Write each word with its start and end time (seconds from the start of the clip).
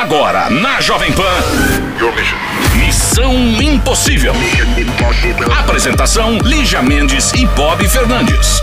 Agora, 0.00 0.48
na 0.48 0.80
Jovem 0.80 1.10
Pan. 1.10 1.24
Missão 2.76 3.34
Impossível. 3.60 4.32
Apresentação: 5.58 6.38
Lígia 6.38 6.80
Mendes 6.80 7.32
e 7.32 7.44
Bob 7.46 7.84
Fernandes. 7.88 8.60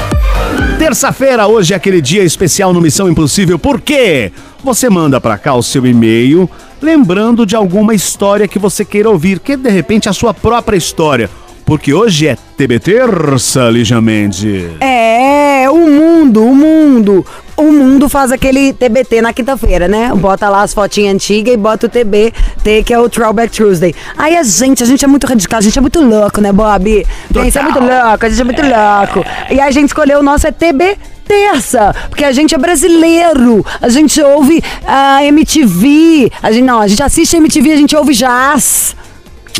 Terça-feira, 0.80 1.46
hoje 1.46 1.74
é 1.74 1.76
aquele 1.76 2.00
dia 2.00 2.24
especial 2.24 2.72
no 2.72 2.80
Missão 2.80 3.10
Impossível, 3.10 3.60
por 3.60 3.82
quê? 3.82 4.32
Você 4.64 4.90
manda 4.90 5.20
pra 5.20 5.38
cá 5.38 5.54
o 5.54 5.62
seu 5.62 5.86
e-mail, 5.86 6.50
lembrando 6.82 7.46
de 7.46 7.54
alguma 7.54 7.94
história 7.94 8.48
que 8.48 8.58
você 8.58 8.86
queira 8.86 9.10
ouvir, 9.10 9.42
que 9.42 9.58
de 9.58 9.70
repente 9.70 10.08
é 10.08 10.12
a 10.12 10.14
sua 10.14 10.34
própria 10.34 10.78
história. 10.78 11.30
Porque 11.66 11.94
hoje 11.94 12.28
é 12.28 12.38
TB 12.58 12.80
Terça, 12.80 13.70
Lígia 13.70 14.00
Mendes. 14.00 14.68
É, 14.80 15.45
o 15.70 15.78
mundo, 15.78 16.44
o 16.44 16.56
mundo. 16.56 17.26
O 17.58 17.72
mundo 17.72 18.10
faz 18.10 18.32
aquele 18.32 18.74
TBT 18.74 19.22
na 19.22 19.32
quinta-feira, 19.32 19.88
né? 19.88 20.12
Bota 20.14 20.50
lá 20.50 20.62
as 20.62 20.74
fotinhas 20.74 21.16
antigas 21.16 21.54
e 21.54 21.58
bota 21.58 21.86
o 21.86 21.90
TBT, 21.90 22.84
que 22.84 22.94
é 22.94 23.00
o 23.00 23.10
Throwback 23.10 23.56
Tuesday. 23.56 23.96
Aí 24.18 24.36
a 24.36 24.44
gente, 24.44 24.84
a 24.84 24.86
gente 24.86 25.06
é 25.06 25.08
muito 25.08 25.26
radical, 25.26 25.60
a 25.60 25.62
gente 25.62 25.78
é 25.78 25.82
muito 25.82 26.02
louco, 26.02 26.42
né, 26.42 26.52
Bob? 26.52 27.06
A 27.34 27.44
gente 27.44 27.58
é 27.58 27.64
muito 27.64 27.80
louco, 27.80 28.26
a 28.26 28.30
gente 28.30 28.42
é 28.42 28.44
muito 28.44 28.62
louco. 28.62 29.26
E 29.50 29.60
a 29.62 29.72
gente 29.72 29.88
escolheu 29.88 30.20
o 30.20 30.24
nosso 30.24 30.46
é 30.48 30.52
TB 30.52 30.98
terça, 31.26 31.94
porque 32.08 32.24
a 32.24 32.32
gente 32.32 32.54
é 32.54 32.58
brasileiro, 32.58 33.66
a 33.82 33.90
gente 33.90 34.22
ouve 34.22 34.64
a 34.86 35.24
MTV, 35.26 36.32
a 36.42 36.52
gente 36.52 36.64
não, 36.64 36.80
a 36.80 36.88
gente 36.88 37.02
assiste 37.02 37.36
MTV, 37.36 37.72
a 37.72 37.78
gente 37.78 37.96
ouve 37.96 38.14
jazz. 38.14 38.96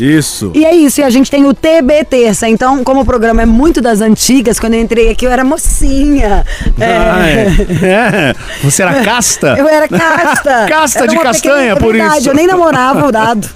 Isso. 0.00 0.50
E 0.54 0.64
é 0.64 0.74
isso, 0.74 1.00
e 1.00 1.04
a 1.04 1.10
gente 1.10 1.30
tem 1.30 1.44
o 1.46 1.54
TB 1.54 2.04
Terça. 2.08 2.48
Então, 2.48 2.82
como 2.84 3.00
o 3.00 3.04
programa 3.04 3.42
é 3.42 3.46
muito 3.46 3.80
das 3.80 4.00
antigas, 4.00 4.58
quando 4.60 4.74
eu 4.74 4.80
entrei 4.80 5.10
aqui 5.10 5.24
eu 5.26 5.30
era 5.30 5.44
mocinha. 5.44 6.44
Ah, 6.80 7.26
é. 7.28 7.46
É. 7.86 8.34
Você 8.62 8.82
era 8.82 9.02
casta? 9.02 9.54
Eu 9.58 9.68
era 9.68 9.88
casta. 9.88 10.66
Casta 10.68 10.98
Era 11.00 11.08
de 11.08 11.18
castanha, 11.18 11.74
pequena- 11.74 11.76
por 11.76 11.92
verdade, 11.92 12.18
isso. 12.20 12.28
Eu 12.30 12.34
nem 12.34 12.46
namorava 12.46 13.06
o 13.06 13.12
dado. 13.12 13.48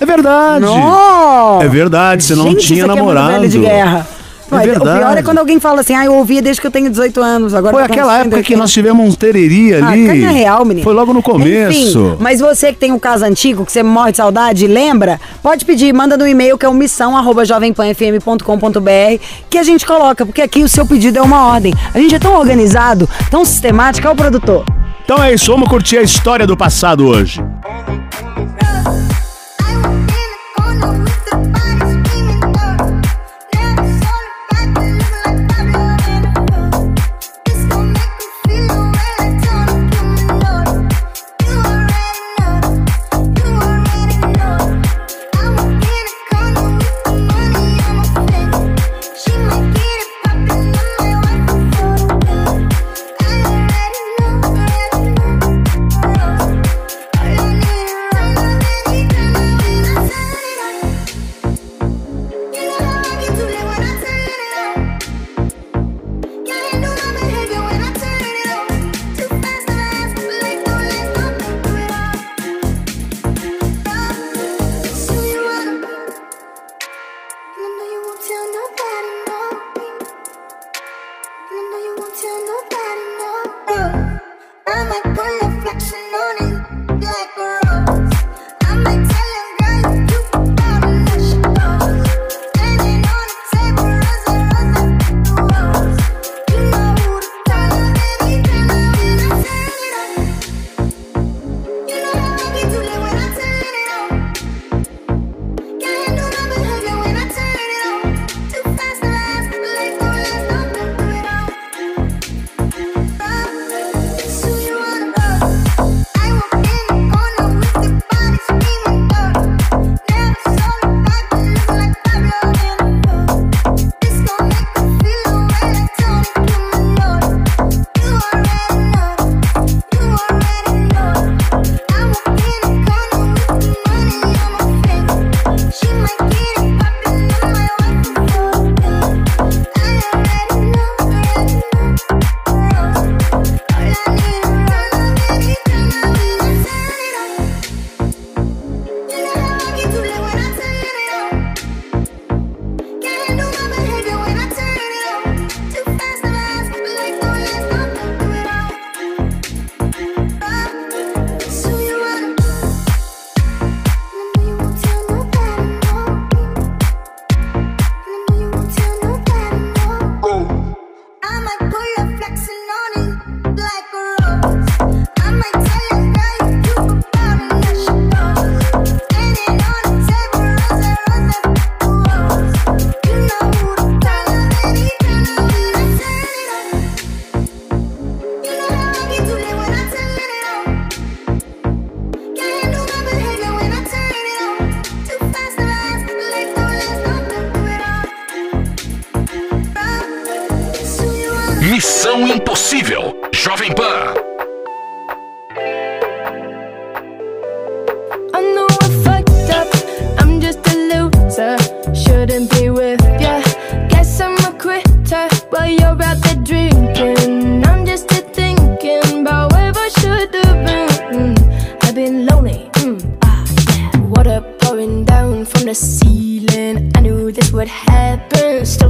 É 0.00 0.04
verdade. 0.06 0.64
Não! 0.64 1.62
É 1.62 1.68
verdade, 1.68 2.24
você 2.24 2.34
não 2.34 2.48
Gente, 2.50 2.66
tinha 2.66 2.84
é 2.84 2.86
namorado. 2.86 3.32
velho 3.32 3.48
de 3.48 3.58
guerra. 3.58 4.06
É 4.52 4.66
Mas 4.66 4.76
O 4.76 4.80
pior 4.80 5.16
é 5.18 5.22
quando 5.22 5.38
alguém 5.38 5.58
fala 5.58 5.80
assim, 5.80 5.94
ah, 5.94 6.04
eu 6.04 6.14
ouvia 6.14 6.42
desde 6.42 6.60
que 6.60 6.66
eu 6.66 6.70
tenho 6.70 6.90
18 6.90 7.20
anos. 7.20 7.54
Agora 7.54 7.74
Foi 7.74 7.82
aquela 7.82 8.14
época 8.18 8.36
180. 8.36 8.42
que 8.46 8.56
nós 8.56 8.70
tivemos 8.72 9.06
um 9.06 9.12
tereri 9.16 9.74
Ah, 9.74 9.88
ali. 9.88 10.06
canha 10.06 10.30
real, 10.30 10.64
menino. 10.64 10.84
Foi 10.84 10.94
logo 10.94 11.12
no 11.12 11.22
começo. 11.22 11.98
Enfim, 11.98 12.16
mas 12.18 12.40
você 12.40 12.72
que 12.72 12.78
tem 12.78 12.92
um 12.92 12.98
caso 12.98 13.24
antigo, 13.24 13.64
que 13.64 13.72
você 13.72 13.82
morre 13.82 14.10
de 14.12 14.16
saudade, 14.18 14.66
lembra? 14.66 15.20
Pode 15.42 15.64
pedir, 15.64 15.92
manda 15.92 16.16
no 16.16 16.26
e-mail 16.26 16.56
que 16.58 16.66
é 16.66 16.68
o 16.68 16.74
missão 16.74 17.16
arroba 17.16 17.44
jovempanfm.com.br 17.44 19.22
que 19.48 19.58
a 19.58 19.62
gente 19.62 19.86
coloca, 19.86 20.24
porque 20.26 20.42
aqui 20.42 20.62
o 20.62 20.68
seu 20.68 20.86
pedido 20.86 21.18
é 21.18 21.22
uma 21.22 21.46
ordem. 21.46 21.72
A 21.94 21.98
gente 21.98 22.14
é 22.14 22.18
tão 22.18 22.34
organizado, 22.38 23.08
tão 23.30 23.44
sistemático, 23.44 24.06
é 24.06 24.10
o 24.10 24.14
produtor. 24.16 24.64
Então 25.04 25.22
é 25.22 25.34
isso, 25.34 25.50
vamos 25.50 25.68
curtir 25.68 25.98
a 25.98 26.02
história 26.02 26.46
do 26.46 26.56
passado 26.56 27.06
hoje. 27.06 27.42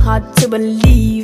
Hard 0.02 0.24
to 0.36 0.48
believe 0.48 1.21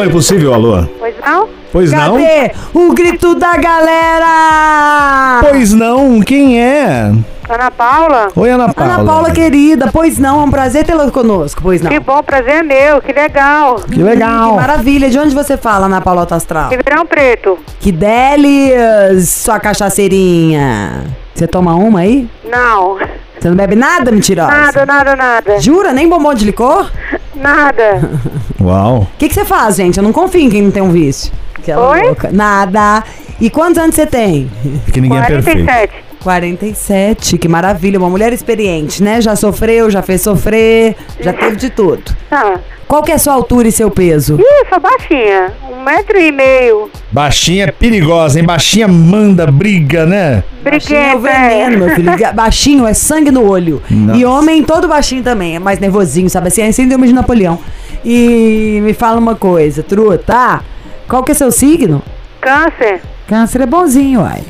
Missão 0.00 0.04
Impossível, 0.04 0.54
alô? 0.54 0.84
Pois 0.98 1.14
não? 1.24 1.48
Pois 1.72 1.92
não? 1.92 2.12
Cadê 2.14 2.52
o 2.72 2.92
grito 2.94 3.34
da 3.34 3.56
galera? 3.56 5.40
Pois 5.42 5.72
não, 5.72 6.20
quem 6.20 6.60
é? 6.60 7.12
Ana 7.48 7.70
Paula? 7.70 8.28
Oi, 8.34 8.50
Ana 8.50 8.72
Paula. 8.72 8.94
Ana 8.94 9.04
Paula, 9.04 9.30
querida, 9.30 9.90
pois 9.92 10.18
não, 10.18 10.40
é 10.40 10.44
um 10.44 10.50
prazer 10.50 10.84
tê-la 10.84 11.10
conosco, 11.10 11.60
pois 11.62 11.82
não. 11.82 11.90
Que 11.90 11.98
bom, 11.98 12.22
prazer 12.22 12.56
é 12.56 12.62
meu, 12.62 13.02
que 13.02 13.12
legal. 13.12 13.76
Que 13.80 14.02
legal. 14.02 14.50
Que 14.50 14.56
maravilha. 14.56 15.10
De 15.10 15.18
onde 15.18 15.34
você 15.34 15.56
fala, 15.56 15.86
Ana 15.86 16.00
Paula 16.00 16.26
Astral? 16.30 16.70
Ribeirão 16.70 17.04
Preto? 17.04 17.58
Que 17.80 17.92
delis, 17.92 19.28
sua 19.28 19.58
cachaceirinha. 19.60 21.04
Você 21.34 21.46
toma 21.46 21.74
uma 21.74 22.00
aí? 22.00 22.28
Não. 22.44 22.98
Você 23.40 23.48
não 23.48 23.56
bebe 23.56 23.74
nada, 23.74 24.12
mentirosa? 24.12 24.50
Nada, 24.50 24.86
nada, 24.86 25.16
nada. 25.16 25.60
Jura? 25.60 25.94
Nem 25.94 26.06
bombom 26.06 26.34
de 26.34 26.44
licor? 26.44 26.90
Nada. 27.34 28.10
Uau. 28.60 28.98
O 29.02 29.08
que, 29.18 29.28
que 29.28 29.34
você 29.34 29.46
faz, 29.46 29.76
gente? 29.76 29.96
Eu 29.96 30.02
não 30.02 30.12
confio 30.12 30.42
em 30.42 30.50
quem 30.50 30.60
não 30.60 30.70
tem 30.70 30.82
um 30.82 30.90
vício. 30.90 31.32
Aquela 31.54 31.90
Oi? 31.90 32.02
louca. 32.02 32.30
Nada. 32.30 33.02
E 33.40 33.48
quantos 33.48 33.78
anos 33.78 33.94
você 33.94 34.06
tem? 34.06 34.50
Que 34.92 35.00
ninguém 35.00 35.18
é 35.18 35.26
perfeito. 35.26 36.09
47. 36.22 36.90
47, 36.90 37.38
que 37.38 37.48
maravilha. 37.48 37.98
Uma 37.98 38.08
mulher 38.10 38.32
experiente, 38.32 39.02
né? 39.02 39.20
Já 39.20 39.34
sofreu, 39.36 39.90
já 39.90 40.02
fez 40.02 40.20
sofrer, 40.22 40.94
já 41.20 41.32
teve 41.32 41.56
de 41.56 41.70
tudo. 41.70 42.02
Ah. 42.30 42.58
Qual 42.86 43.02
que 43.02 43.12
é 43.12 43.14
a 43.14 43.18
sua 43.18 43.34
altura 43.34 43.68
e 43.68 43.72
seu 43.72 43.90
peso? 43.90 44.36
Ih, 44.40 44.68
sou 44.68 44.80
baixinha. 44.80 45.52
Um 45.70 45.82
metro 45.84 46.18
e 46.18 46.32
meio. 46.32 46.90
Baixinha 47.12 47.64
é 47.64 47.70
perigosa, 47.70 48.38
hein? 48.40 48.44
Baixinha 48.44 48.88
manda, 48.88 49.46
briga, 49.46 50.04
né? 50.04 50.42
Baixinho 50.62 50.98
é 50.98 51.14
o 51.14 51.18
Briguenta. 51.20 51.40
veneno, 51.48 51.78
meu 51.86 51.94
filho. 51.94 52.16
Ga- 52.18 52.32
Baixinho 52.32 52.86
é 52.86 52.92
sangue 52.94 53.30
no 53.30 53.48
olho. 53.48 53.80
Nossa. 53.88 54.18
E 54.18 54.24
homem 54.24 54.62
todo 54.64 54.88
baixinho 54.88 55.22
também, 55.22 55.54
é 55.56 55.58
mais 55.58 55.78
nervosinho, 55.78 56.28
sabe 56.28 56.48
assim? 56.48 56.62
É 56.62 56.72
síndrome 56.72 57.06
de 57.06 57.12
Napoleão. 57.12 57.58
E 58.04 58.80
me 58.82 58.92
fala 58.92 59.18
uma 59.18 59.36
coisa, 59.36 59.82
truta. 59.84 60.60
Qual 61.08 61.22
que 61.22 61.30
é 61.32 61.34
seu 61.34 61.52
signo? 61.52 62.02
Câncer. 62.40 63.00
Câncer 63.28 63.60
é 63.60 63.66
bonzinho, 63.66 64.20
uai. 64.22 64.42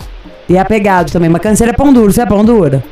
E 0.51 0.59
apegado 0.59 1.13
também, 1.13 1.31
mas 1.31 1.41
câncer 1.41 1.69
é 1.69 1.73
pão 1.73 1.93
duro. 1.93 2.13
Você 2.13 2.23
é 2.23 2.27
pão 2.27 2.45
dura? 2.45 2.83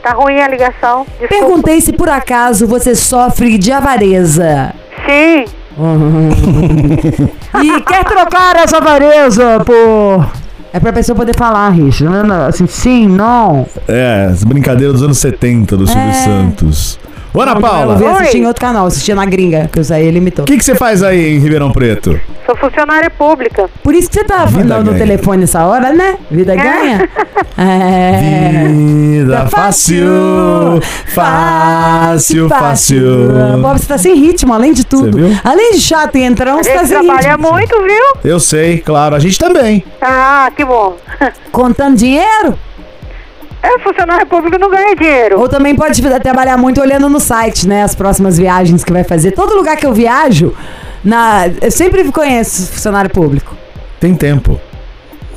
Tá 0.00 0.12
ruim 0.12 0.40
a 0.40 0.46
ligação. 0.46 1.04
Desculpa. 1.18 1.28
Perguntei 1.34 1.80
se 1.80 1.92
por 1.92 2.08
acaso 2.08 2.64
você 2.64 2.94
sofre 2.94 3.58
de 3.58 3.72
avareza. 3.72 4.72
Sim. 5.04 5.44
E 7.62 7.80
quer 7.82 8.04
trocar 8.04 8.56
essa 8.56 8.76
avareza 8.78 9.58
por. 9.64 10.28
É 10.72 10.78
pra 10.78 10.92
pessoa 10.92 11.16
poder 11.16 11.34
falar, 11.36 11.70
Richard. 11.70 12.30
Assim, 12.46 12.66
sim, 12.66 13.08
não. 13.08 13.66
É, 13.88 14.28
as 14.30 14.44
brincadeiras 14.44 14.94
dos 14.94 15.02
anos 15.02 15.18
70 15.18 15.76
do 15.76 15.86
Silvio 15.86 16.08
É. 16.10 16.12
Santos. 16.12 16.98
Ô, 17.38 17.40
Ana 17.40 17.52
Eu 17.52 17.60
Paula, 17.60 17.94
vi 17.94 18.02
o 18.02 18.08
assistir 18.08 18.38
em 18.38 18.46
outro 18.46 18.60
canal, 18.60 18.86
assistia 18.86 19.14
na 19.14 19.24
gringa, 19.24 19.70
que 19.72 19.78
eu 19.78 19.84
saí 19.84 20.04
ele 20.04 20.18
imitou. 20.18 20.44
que, 20.44 20.56
que 20.56 20.64
você 20.64 20.74
faz 20.74 21.04
aí 21.04 21.36
em 21.36 21.38
Ribeirão 21.38 21.70
Preto? 21.70 22.20
Sou 22.44 22.56
funcionária 22.56 23.08
pública. 23.10 23.70
Por 23.80 23.94
isso 23.94 24.08
que 24.08 24.16
você 24.16 24.24
tá 24.24 24.44
Vida 24.44 24.82
no, 24.82 24.92
telefone 24.94 25.42
nessa 25.42 25.64
hora, 25.64 25.92
né? 25.92 26.16
Vida 26.28 26.56
ganha? 26.56 27.08
É. 27.56 28.66
Vida 29.22 29.46
fácil, 29.46 30.80
fácil, 31.06 32.48
fácil. 32.48 33.28
Bob, 33.62 33.78
você 33.78 33.86
tá 33.86 33.98
sem 33.98 34.16
ritmo, 34.16 34.52
além 34.52 34.72
de 34.72 34.84
tudo. 34.84 35.18
Além 35.44 35.74
de 35.74 35.80
chato 35.80 36.16
e 36.16 36.24
entrão, 36.24 36.56
você 36.56 36.72
tá 36.72 36.86
sem 36.86 36.88
trabalha 36.88 37.36
ritmo. 37.36 37.52
muito, 37.52 37.76
viu? 37.82 38.32
Eu 38.32 38.40
sei, 38.40 38.78
claro, 38.78 39.14
a 39.14 39.20
gente 39.20 39.38
também. 39.38 39.84
Ah, 40.02 40.50
que 40.56 40.64
bom. 40.64 40.96
Contando 41.52 41.96
dinheiro? 41.96 42.58
É, 43.62 43.78
funcionário 43.80 44.26
público 44.26 44.56
não 44.58 44.70
ganha 44.70 44.94
dinheiro. 44.94 45.40
Ou 45.40 45.48
também 45.48 45.74
pode 45.74 46.00
trabalhar 46.20 46.56
muito 46.56 46.80
olhando 46.80 47.08
no 47.08 47.18
site, 47.20 47.66
né? 47.66 47.82
As 47.82 47.94
próximas 47.94 48.38
viagens 48.38 48.84
que 48.84 48.92
vai 48.92 49.02
fazer. 49.04 49.32
Todo 49.32 49.54
lugar 49.56 49.76
que 49.76 49.84
eu 49.86 49.92
viajo, 49.92 50.54
na, 51.04 51.48
eu 51.60 51.70
sempre 51.70 52.04
conheço 52.12 52.70
funcionário 52.72 53.10
público. 53.10 53.54
Tem 53.98 54.14
tempo. 54.14 54.60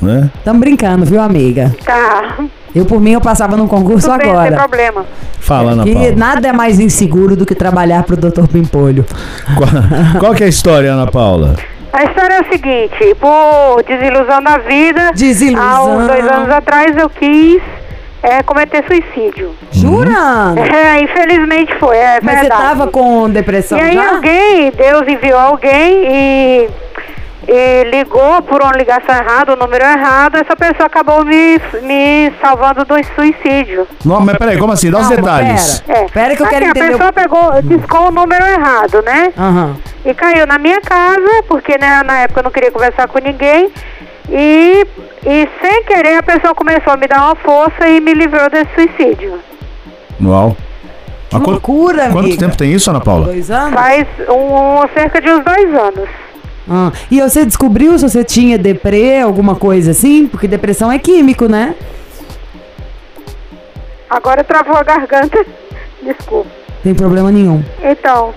né? 0.00 0.30
Tamo 0.44 0.60
brincando, 0.60 1.04
viu, 1.04 1.20
amiga? 1.20 1.74
Tá. 1.84 2.36
Eu, 2.74 2.86
por 2.86 3.00
mim, 3.00 3.12
eu 3.12 3.20
passava 3.20 3.56
num 3.56 3.66
concurso 3.68 4.08
Tudo 4.08 4.18
bem, 4.18 4.28
não 4.28 4.34
tem 4.34 4.46
agora. 4.46 4.56
problema. 4.68 5.04
Fala, 5.40 5.72
Ana 5.72 5.86
E 5.86 5.92
Paula. 5.92 6.12
nada 6.16 6.48
é 6.48 6.52
mais 6.52 6.78
inseguro 6.80 7.34
do 7.36 7.44
que 7.44 7.54
trabalhar 7.54 8.04
pro 8.04 8.16
Dr. 8.16 8.46
Pimpolho. 8.50 9.04
Qual, 9.56 10.20
qual 10.20 10.34
que 10.34 10.42
é 10.44 10.46
a 10.46 10.48
história, 10.48 10.92
Ana 10.92 11.06
Paula? 11.10 11.56
A 11.92 12.04
história 12.04 12.34
é 12.36 12.40
o 12.40 12.44
seguinte, 12.50 13.14
por 13.20 13.82
desilusão 13.86 14.42
da 14.42 14.56
vida, 14.58 15.10
Desilusão. 15.14 15.62
há 15.62 15.84
uns 15.84 16.06
dois 16.06 16.26
anos 16.26 16.48
atrás 16.48 16.96
eu 16.96 17.10
quis 17.10 17.60
é, 18.22 18.42
cometer 18.42 18.84
suicídio. 18.86 19.54
Jura? 19.72 20.54
É, 20.56 21.00
infelizmente 21.02 21.74
foi, 21.78 21.96
é 21.96 22.20
Mas 22.22 22.34
você 22.34 22.40
verdade. 22.42 22.62
tava 22.62 22.86
com 22.88 23.28
depressão 23.28 23.78
E 23.78 23.82
aí 23.82 23.94
já? 23.94 24.10
alguém, 24.10 24.70
Deus 24.70 25.02
enviou 25.08 25.38
alguém 25.38 26.04
e, 26.06 26.68
e 27.48 27.84
ligou 27.90 28.40
por 28.42 28.62
uma 28.62 28.72
ligação 28.72 29.14
errada, 29.14 29.52
o 29.54 29.56
número 29.56 29.84
errado, 29.84 30.36
essa 30.36 30.54
pessoa 30.54 30.86
acabou 30.86 31.24
me, 31.24 31.60
me 31.82 32.32
salvando 32.40 32.84
do 32.84 32.94
suicídio. 33.16 33.88
Não, 34.04 34.20
mas 34.20 34.36
peraí, 34.38 34.56
como 34.56 34.72
assim? 34.72 34.90
Dá 34.90 34.98
os 35.00 35.08
detalhes. 35.08 35.80
Pera, 35.80 35.98
É. 36.00 36.04
pera 36.08 36.36
que 36.36 36.42
eu 36.42 36.46
Assim, 36.46 36.54
quero 36.54 36.66
a 36.66 36.68
entender. 36.70 36.90
pessoa 36.92 37.12
pegou, 37.12 37.62
discou 37.62 38.08
o 38.08 38.10
número 38.12 38.44
errado, 38.46 39.02
né? 39.02 39.32
Aham. 39.36 39.76
E 40.04 40.14
caiu 40.14 40.46
na 40.46 40.58
minha 40.58 40.80
casa, 40.80 41.42
porque 41.48 41.76
né, 41.78 42.02
na 42.04 42.20
época 42.20 42.40
eu 42.40 42.44
não 42.44 42.50
queria 42.52 42.70
conversar 42.70 43.08
com 43.08 43.18
ninguém. 43.18 43.70
E, 44.28 44.86
e 45.26 45.48
sem 45.60 45.84
querer 45.84 46.18
a 46.18 46.22
pessoa 46.22 46.54
começou 46.54 46.92
a 46.92 46.96
me 46.96 47.06
dar 47.06 47.26
uma 47.26 47.36
força 47.36 47.88
e 47.88 48.00
me 48.00 48.14
livrou 48.14 48.48
desse 48.50 48.70
suicídio. 48.74 49.38
Uau. 50.22 50.56
Que 51.28 51.36
loucura, 51.38 52.10
quanto 52.10 52.26
amiga. 52.26 52.38
tempo 52.38 52.56
tem 52.56 52.72
isso, 52.72 52.90
Ana 52.90 53.00
Paula? 53.00 53.26
Dois 53.26 53.50
anos? 53.50 53.72
Faz 53.72 54.06
um, 54.28 54.86
cerca 54.92 55.20
de 55.20 55.30
uns 55.30 55.42
dois 55.44 55.74
anos. 55.74 56.08
Ah, 56.70 56.92
E 57.10 57.20
você 57.20 57.44
descobriu 57.44 57.98
se 57.98 58.08
você 58.08 58.22
tinha 58.22 58.58
deprê, 58.58 59.18
alguma 59.20 59.56
coisa 59.56 59.90
assim? 59.92 60.26
Porque 60.26 60.46
depressão 60.46 60.92
é 60.92 60.98
químico, 60.98 61.46
né? 61.46 61.74
Agora 64.10 64.44
travou 64.44 64.76
a 64.76 64.82
garganta. 64.82 65.44
Desculpa. 66.02 66.50
Tem 66.82 66.94
problema 66.94 67.30
nenhum. 67.30 67.62
Então, 67.82 68.34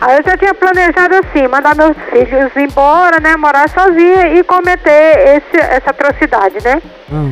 aí 0.00 0.18
eu 0.18 0.22
já 0.24 0.36
tinha 0.36 0.54
planejado 0.54 1.14
assim, 1.16 1.48
mandar 1.48 1.74
meus 1.74 1.96
filhos 2.10 2.56
embora, 2.56 3.20
né, 3.20 3.36
morar 3.36 3.68
sozinha 3.68 4.34
e 4.34 4.44
cometer 4.44 5.36
esse, 5.36 5.56
essa 5.56 5.90
atrocidade, 5.90 6.56
né? 6.62 6.82
Ah. 7.12 7.30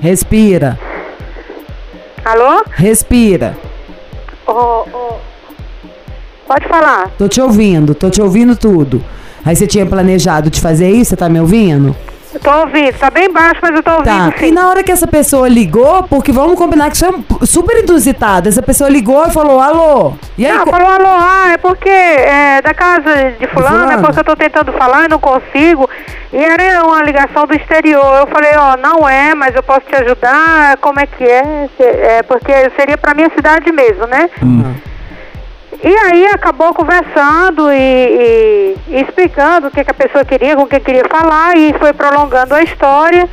Respira, 0.00 0.78
Alô? 2.24 2.64
respira. 2.74 3.56
Ô, 4.46 4.52
ô, 4.52 5.18
Pode 6.50 6.66
falar. 6.66 7.08
Tô 7.16 7.28
te 7.28 7.40
ouvindo, 7.40 7.94
tô 7.94 8.10
te 8.10 8.20
ouvindo 8.20 8.56
tudo. 8.56 9.04
Aí 9.44 9.54
você 9.54 9.68
tinha 9.68 9.86
planejado 9.86 10.50
de 10.50 10.60
fazer 10.60 10.90
isso, 10.90 11.10
você 11.10 11.16
tá 11.16 11.28
me 11.28 11.38
ouvindo? 11.38 11.94
Eu 12.32 12.38
tô 12.38 12.50
ouvindo, 12.60 12.96
tá 12.96 13.10
bem 13.10 13.28
baixo, 13.32 13.56
mas 13.60 13.74
eu 13.74 13.82
tô 13.82 13.90
ouvindo 13.90 14.04
Tá. 14.32 14.38
sim. 14.38 14.46
E 14.46 14.52
na 14.52 14.68
hora 14.68 14.82
que 14.84 14.92
essa 14.92 15.06
pessoa 15.06 15.48
ligou, 15.48 16.04
porque 16.04 16.30
vamos 16.30 16.56
combinar 16.56 16.88
que 16.88 16.94
isso 16.96 17.04
é 17.06 17.44
super 17.46 17.82
inusitado. 17.82 18.48
Essa 18.48 18.62
pessoa 18.62 18.88
ligou 18.88 19.26
e 19.26 19.30
falou, 19.32 19.60
alô. 19.60 20.14
E 20.38 20.46
aí, 20.46 20.52
Não, 20.56 20.64
falou 20.66 20.86
alô, 20.88 21.08
ah, 21.08 21.50
é 21.52 21.56
porque 21.58 21.88
é 21.88 22.62
da 22.62 22.72
casa 22.72 23.32
de 23.38 23.46
fulano, 23.48 23.76
é 23.78 23.80
fulano? 23.86 24.02
porque 24.02 24.20
eu 24.20 24.24
tô 24.24 24.36
tentando 24.36 24.72
falar 24.74 25.06
e 25.06 25.08
não 25.08 25.18
consigo. 25.18 25.88
E 26.32 26.36
era 26.36 26.84
uma 26.84 27.02
ligação 27.02 27.46
do 27.46 27.54
exterior. 27.54 28.18
Eu 28.20 28.26
falei, 28.28 28.52
ó, 28.56 28.76
não 28.76 29.08
é, 29.08 29.34
mas 29.34 29.54
eu 29.56 29.62
posso 29.64 29.80
te 29.80 29.96
ajudar, 29.96 30.76
como 30.76 31.00
é 31.00 31.06
que 31.06 31.24
é? 31.24 31.68
É 31.80 32.22
porque 32.22 32.52
seria 32.78 32.96
pra 32.96 33.12
minha 33.14 33.30
cidade 33.34 33.72
mesmo, 33.72 34.06
né? 34.06 34.30
E 35.82 35.88
aí 35.96 36.26
acabou 36.26 36.74
conversando 36.74 37.70
e, 37.72 37.74
e- 37.76 38.76
e 38.88 39.00
explicando 39.00 39.68
o 39.68 39.70
que, 39.70 39.82
que 39.82 39.90
a 39.90 39.94
pessoa 39.94 40.24
queria, 40.24 40.54
com 40.56 40.66
quem 40.66 40.80
queria 40.80 41.04
falar, 41.10 41.56
e 41.56 41.72
foi 41.78 41.92
prolongando 41.92 42.54
a 42.54 42.62
história. 42.62 43.28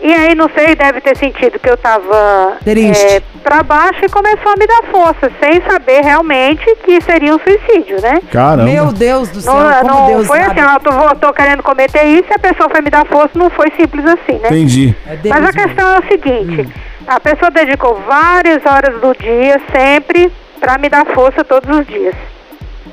E 0.00 0.12
aí, 0.12 0.34
não 0.34 0.48
sei, 0.54 0.74
deve 0.76 1.00
ter 1.00 1.16
sentido 1.16 1.58
que 1.58 1.68
eu 1.68 1.76
tava 1.76 2.58
Triste. 2.62 3.02
é, 3.02 3.22
pra 3.42 3.62
baixo 3.62 4.04
e 4.04 4.08
começou 4.10 4.52
a 4.52 4.56
me 4.56 4.66
dar 4.66 4.82
força, 4.90 5.30
sem 5.42 5.60
saber 5.62 6.02
realmente 6.02 6.64
que 6.84 7.00
seria 7.00 7.34
um 7.34 7.38
suicídio, 7.40 8.00
né? 8.02 8.20
Caramba. 8.30 8.64
meu 8.64 8.92
Deus 8.92 9.30
do 9.30 9.40
céu, 9.40 9.54
Não, 9.54 9.72
como 9.80 9.94
não 9.94 10.06
Deus 10.06 10.26
foi 10.26 10.38
sabe. 10.40 10.60
assim, 10.60 10.70
ó, 10.70 10.78
tô, 10.78 11.14
tô 11.16 11.32
querendo 11.32 11.62
cometer 11.62 12.04
isso 12.04 12.26
e 12.30 12.34
a 12.34 12.38
pessoa 12.38 12.68
foi 12.68 12.82
me 12.82 12.90
dar 12.90 13.06
força, 13.06 13.30
não 13.34 13.48
foi 13.50 13.72
simples 13.78 14.04
assim, 14.06 14.38
né? 14.38 14.48
Entendi. 14.48 14.94
É 15.06 15.16
Mas 15.28 15.38
a 15.38 15.40
mesmo. 15.40 15.62
questão 15.62 15.90
é 15.94 15.98
o 15.98 16.02
seguinte: 16.08 16.68
a 17.06 17.18
pessoa 17.18 17.50
dedicou 17.50 17.94
várias 18.06 18.64
horas 18.66 19.00
do 19.00 19.14
dia 19.18 19.58
sempre 19.74 20.30
pra 20.66 20.78
me 20.78 20.88
dar 20.88 21.06
força 21.14 21.44
todos 21.44 21.78
os 21.78 21.86
dias. 21.86 22.12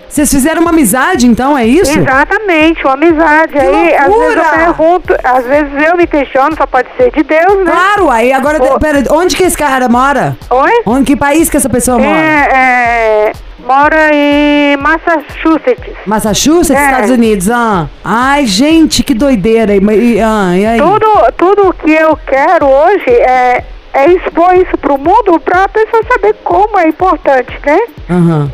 Vocês 0.08 0.30
fizeram 0.30 0.62
uma 0.62 0.70
amizade, 0.70 1.26
então, 1.26 1.58
é 1.58 1.66
isso? 1.66 1.98
Exatamente, 1.98 2.84
uma 2.86 2.94
amizade. 2.94 3.58
Aí, 3.58 3.96
às 3.96 4.04
vezes 4.04 4.16
loucura! 4.16 4.42
eu 4.42 4.60
pergunto, 4.60 5.16
às 5.24 5.44
vezes 5.44 5.72
eu 5.90 5.98
me 5.98 6.06
questiono, 6.06 6.56
só 6.56 6.68
pode 6.68 6.88
ser 6.96 7.12
de 7.12 7.24
Deus, 7.24 7.66
né? 7.66 7.72
Claro, 7.72 8.12
aí 8.12 8.32
agora, 8.32 8.64
Ô. 8.64 8.80
pera, 8.80 9.04
onde 9.10 9.36
que 9.36 9.42
esse 9.42 9.58
cara 9.58 9.90
mora? 9.90 10.38
Oi? 10.52 10.72
Onde, 10.86 11.06
que 11.06 11.16
país 11.16 11.50
que 11.50 11.58
essa 11.58 11.68
pessoa 11.68 11.98
mora? 11.98 12.16
É, 12.16 12.50
é, 12.54 13.32
mora 13.66 14.12
em 14.14 14.78
Massachusetts. 14.78 15.96
Massachusetts, 16.06 16.80
É. 16.80 16.86
Estados 16.92 17.10
Unidos, 17.10 17.50
ah. 17.50 17.88
Ai, 18.06 18.46
gente, 18.46 19.02
que 19.02 19.16
doideira. 19.16 19.74
E- 19.74 20.22
ah, 20.22 20.56
e 20.56 20.64
aí? 20.64 20.78
Tudo, 20.80 21.08
tudo 21.36 21.74
que 21.84 21.92
eu 21.92 22.16
quero 22.18 22.68
hoje 22.68 23.10
é, 23.10 23.64
é 23.94 24.12
expor 24.12 24.56
isso 24.56 24.78
pro 24.80 24.98
mundo 24.98 25.40
pra 25.40 25.68
pessoa 25.68 26.04
saber 26.12 26.36
como 26.44 26.78
é 26.80 26.88
importante, 26.88 27.52
né? 27.66 27.80
Aham. 28.10 28.52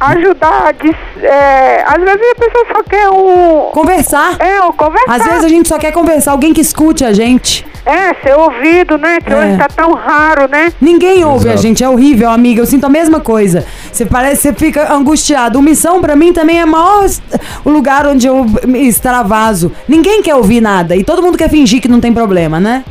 Ajudar, 0.00 0.66
a 0.66 0.72
dis- 0.72 1.22
é, 1.22 1.84
às 1.86 2.02
vezes 2.02 2.32
a 2.32 2.34
pessoa 2.34 2.66
só 2.72 2.82
quer 2.82 3.08
um... 3.10 3.70
Conversar. 3.72 4.34
É, 4.40 4.60
o 4.62 4.72
conversar. 4.72 5.14
Às 5.14 5.24
vezes 5.24 5.44
a 5.44 5.48
gente 5.48 5.68
só 5.68 5.78
quer 5.78 5.92
conversar, 5.92 6.32
alguém 6.32 6.52
que 6.52 6.60
escute 6.60 7.04
a 7.04 7.12
gente. 7.12 7.64
É, 7.86 8.12
ser 8.14 8.36
ouvido, 8.36 8.98
né? 8.98 9.18
Que 9.20 9.32
É. 9.32 9.36
hoje 9.36 9.58
tá 9.58 9.68
tão 9.68 9.92
raro, 9.94 10.48
né? 10.48 10.72
Ninguém 10.80 11.24
ouve 11.24 11.46
a 11.48 11.52
Exato. 11.52 11.62
gente, 11.62 11.84
é 11.84 11.88
horrível, 11.88 12.30
amiga. 12.30 12.60
Eu 12.62 12.66
sinto 12.66 12.84
a 12.84 12.88
mesma 12.88 13.20
coisa. 13.20 13.64
Você 13.92 14.04
parece, 14.04 14.42
você 14.42 14.52
fica 14.52 14.92
angustiado. 14.92 15.58
O 15.58 15.62
missão 15.62 16.00
pra 16.00 16.16
mim 16.16 16.32
também 16.32 16.60
é 16.60 16.66
maior 16.66 17.06
o 17.64 17.70
lugar 17.70 18.04
onde 18.06 18.26
eu 18.26 18.44
me 18.66 18.88
extravaso. 18.88 19.70
Ninguém 19.88 20.20
quer 20.20 20.34
ouvir 20.34 20.60
nada 20.60 20.96
e 20.96 21.04
todo 21.04 21.22
mundo 21.22 21.38
quer 21.38 21.48
fingir 21.48 21.80
que 21.80 21.86
não 21.88 22.00
tem 22.00 22.12
problema, 22.12 22.58
né? 22.58 22.84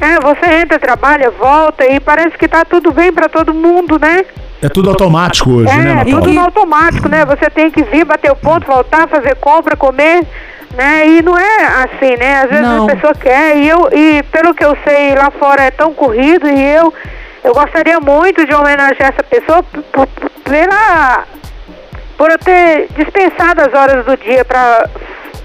É, 0.00 0.20
você 0.20 0.46
entra, 0.60 0.78
trabalha, 0.78 1.30
volta 1.30 1.86
e 1.86 2.00
parece 2.00 2.36
que 2.36 2.48
tá 2.48 2.64
tudo 2.64 2.92
bem 2.92 3.12
pra 3.12 3.28
todo 3.28 3.54
mundo, 3.54 3.98
né? 3.98 4.24
É 4.60 4.68
tudo 4.68 4.90
automático 4.90 5.50
hoje, 5.50 5.76
né, 5.76 6.00
É, 6.00 6.04
tudo 6.04 6.32
no 6.32 6.40
automático, 6.40 7.08
né? 7.08 7.24
Você 7.26 7.50
tem 7.50 7.70
que 7.70 7.82
vir, 7.84 8.04
bater 8.04 8.30
o 8.30 8.36
ponto, 8.36 8.66
voltar, 8.66 9.06
fazer 9.08 9.36
compra, 9.36 9.76
comer, 9.76 10.26
né? 10.74 11.06
E 11.06 11.22
não 11.22 11.38
é 11.38 11.64
assim, 11.84 12.16
né? 12.16 12.42
Às 12.42 12.50
vezes 12.50 12.66
Não. 12.66 12.84
a 12.84 12.94
pessoa 12.94 13.14
quer 13.14 13.56
e 13.56 13.68
eu, 13.68 13.88
e 13.92 14.22
pelo 14.24 14.54
que 14.54 14.64
eu 14.64 14.76
sei, 14.86 15.14
lá 15.14 15.30
fora 15.30 15.62
é 15.62 15.70
tão 15.70 15.92
corrido 15.92 16.48
e 16.48 16.62
eu, 16.76 16.92
eu 17.44 17.52
gostaria 17.54 18.00
muito 18.00 18.46
de 18.46 18.54
homenagear 18.54 19.12
essa 19.12 19.22
pessoa 19.22 19.64
pela, 20.44 21.24
por 22.16 22.30
eu 22.30 22.38
ter 22.38 22.88
dispensado 22.96 23.60
as 23.60 23.72
horas 23.74 24.04
do 24.04 24.16
dia 24.16 24.44
pra 24.44 24.88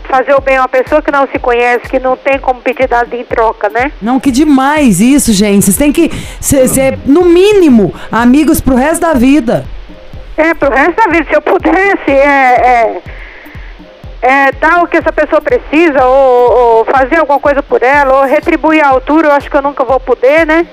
fazer 0.10 0.34
o 0.34 0.42
bem 0.42 0.58
a 0.58 0.62
uma 0.62 0.68
pessoa 0.68 1.02
que 1.02 1.12
não 1.12 1.28
se 1.28 1.38
conhece, 1.40 1.88
que 1.88 2.00
não 2.00 2.18
tem 2.18 2.40
como 2.40 2.60
pedir 2.60 2.90
nada 2.90 3.16
em 3.16 3.24
troca, 3.24 3.70
né? 3.70 3.92
Não, 4.02 4.20
que 4.20 4.32
demais 4.32 5.00
isso, 5.00 5.32
gente. 5.32 5.64
Vocês 5.64 5.78
têm 5.78 5.92
que 5.92 6.10
ser, 6.42 6.68
ser, 6.68 6.98
no 7.06 7.26
mínimo, 7.26 7.94
amigos 8.12 8.60
pro 8.60 8.76
resto 8.76 9.02
da 9.02 9.14
vida. 9.14 9.66
É, 10.36 10.54
pro 10.54 10.72
resto 10.72 10.96
da 10.96 11.12
vida, 11.12 11.26
se 11.30 11.36
eu 11.36 11.42
pudesse 11.42 12.12
é, 12.12 12.16
é, 12.16 13.02
é, 14.22 14.52
dar 14.54 14.84
o 14.84 14.88
que 14.88 14.98
essa 14.98 15.12
pessoa 15.12 15.42
precisa, 15.42 16.04
ou, 16.06 16.52
ou 16.52 16.86
fazer 16.86 17.18
alguma 17.18 17.40
coisa 17.40 17.62
por 17.62 17.84
ela, 17.84 18.22
ou 18.22 18.26
retribuir 18.26 18.84
a 18.84 18.90
altura, 18.90 19.28
eu 19.28 19.32
acho 19.34 19.50
que 19.50 19.56
eu 19.56 19.62
nunca 19.62 19.84
vou 19.84 20.00
poder, 20.00 20.46
né? 20.46 20.66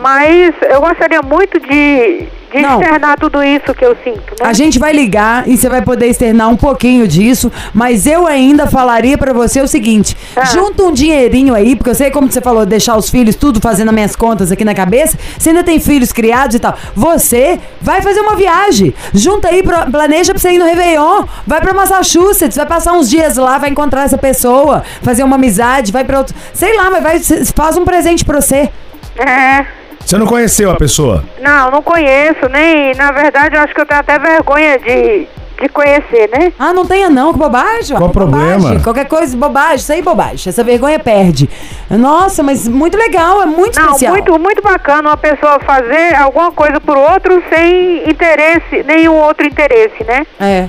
Mas 0.00 0.54
eu 0.62 0.80
gostaria 0.80 1.22
muito 1.22 1.60
de, 1.60 2.26
de 2.52 2.60
Não. 2.60 2.80
externar 2.80 3.16
tudo 3.18 3.42
isso 3.42 3.72
que 3.74 3.84
eu 3.84 3.96
sinto, 4.02 4.34
né? 4.40 4.46
A 4.48 4.52
gente 4.52 4.78
vai 4.78 4.92
ligar 4.92 5.48
e 5.48 5.56
você 5.56 5.68
vai 5.68 5.82
poder 5.82 6.06
externar 6.06 6.48
um 6.48 6.56
pouquinho 6.56 7.06
disso, 7.06 7.50
mas 7.72 8.06
eu 8.06 8.26
ainda 8.26 8.66
falaria 8.66 9.16
pra 9.16 9.32
você 9.32 9.60
o 9.60 9.68
seguinte: 9.68 10.16
Ah. 10.34 10.44
junta 10.46 10.82
um 10.82 10.92
dinheirinho 10.92 11.54
aí, 11.54 11.76
porque 11.76 11.90
eu 11.90 11.94
sei 11.94 12.10
como 12.10 12.30
você 12.30 12.40
falou, 12.40 12.66
deixar 12.66 12.96
os 12.96 13.08
filhos 13.08 13.36
tudo 13.36 13.60
fazendo 13.60 13.88
as 13.88 13.94
minhas 13.94 14.16
contas 14.16 14.50
aqui 14.50 14.64
na 14.64 14.74
cabeça. 14.74 15.16
Você 15.38 15.50
ainda 15.50 15.62
tem 15.62 15.78
filhos 15.78 16.12
criados 16.12 16.56
e 16.56 16.58
tal. 16.58 16.74
Você 16.94 17.58
vai 17.80 18.02
fazer 18.02 18.20
uma 18.20 18.34
viagem. 18.34 18.92
Junta 19.14 19.48
aí, 19.48 19.62
planeja 19.62 20.32
pra 20.32 20.40
você 20.40 20.50
ir 20.52 20.58
no 20.58 20.64
Réveillon. 20.64 21.24
Vai 21.46 21.60
pra 21.60 21.72
Massachusetts, 21.72 22.56
vai 22.56 22.66
passar 22.66 22.92
uns 22.92 23.08
dias 23.08 23.36
lá, 23.36 23.58
vai 23.58 23.70
encontrar 23.70 24.04
essa 24.04 24.18
pessoa, 24.18 24.82
fazer 25.02 25.22
uma 25.22 25.36
amizade, 25.36 25.92
vai 25.92 26.04
pra 26.04 26.18
outro. 26.18 26.34
Sei 26.52 26.76
lá, 26.76 26.90
mas 26.90 27.02
vai, 27.02 27.20
faz 27.54 27.76
um 27.76 27.84
presente 27.84 28.24
pra 28.24 28.40
você. 28.40 28.68
É. 29.16 29.79
Você 30.04 30.18
não 30.18 30.26
conheceu 30.26 30.70
a 30.70 30.74
pessoa? 30.76 31.22
Não, 31.40 31.70
não 31.70 31.82
conheço, 31.82 32.48
nem. 32.50 32.94
Na 32.94 33.12
verdade, 33.12 33.54
eu 33.56 33.60
acho 33.62 33.74
que 33.74 33.80
eu 33.80 33.86
tenho 33.86 34.00
até 34.00 34.18
vergonha 34.18 34.76
de, 34.78 35.28
de 35.62 35.68
conhecer, 35.68 36.28
né? 36.32 36.52
Ah, 36.58 36.72
não 36.72 36.84
tenha 36.84 37.08
não, 37.08 37.32
que 37.32 37.38
bobagem. 37.38 37.96
Qual 37.96 38.10
o 38.10 38.12
bobagem. 38.12 38.58
problema? 38.60 38.80
Qualquer 38.82 39.04
coisa, 39.06 39.36
bobagem, 39.36 39.76
isso 39.76 39.92
aí 39.92 40.02
bobagem. 40.02 40.48
Essa 40.50 40.64
vergonha 40.64 40.98
perde. 40.98 41.48
Nossa, 41.88 42.42
mas 42.42 42.66
muito 42.66 42.96
legal, 42.98 43.40
é 43.42 43.46
muito 43.46 43.78
Não, 43.78 43.86
especial. 43.86 44.12
muito, 44.14 44.36
muito 44.38 44.60
bacana 44.62 45.10
uma 45.10 45.16
pessoa 45.16 45.60
fazer 45.60 46.14
alguma 46.16 46.50
coisa 46.50 46.80
por 46.80 46.96
outro 46.96 47.40
sem 47.48 48.08
interesse, 48.10 48.82
nenhum 48.84 49.14
outro 49.14 49.46
interesse, 49.46 50.02
né? 50.04 50.26
É. 50.40 50.68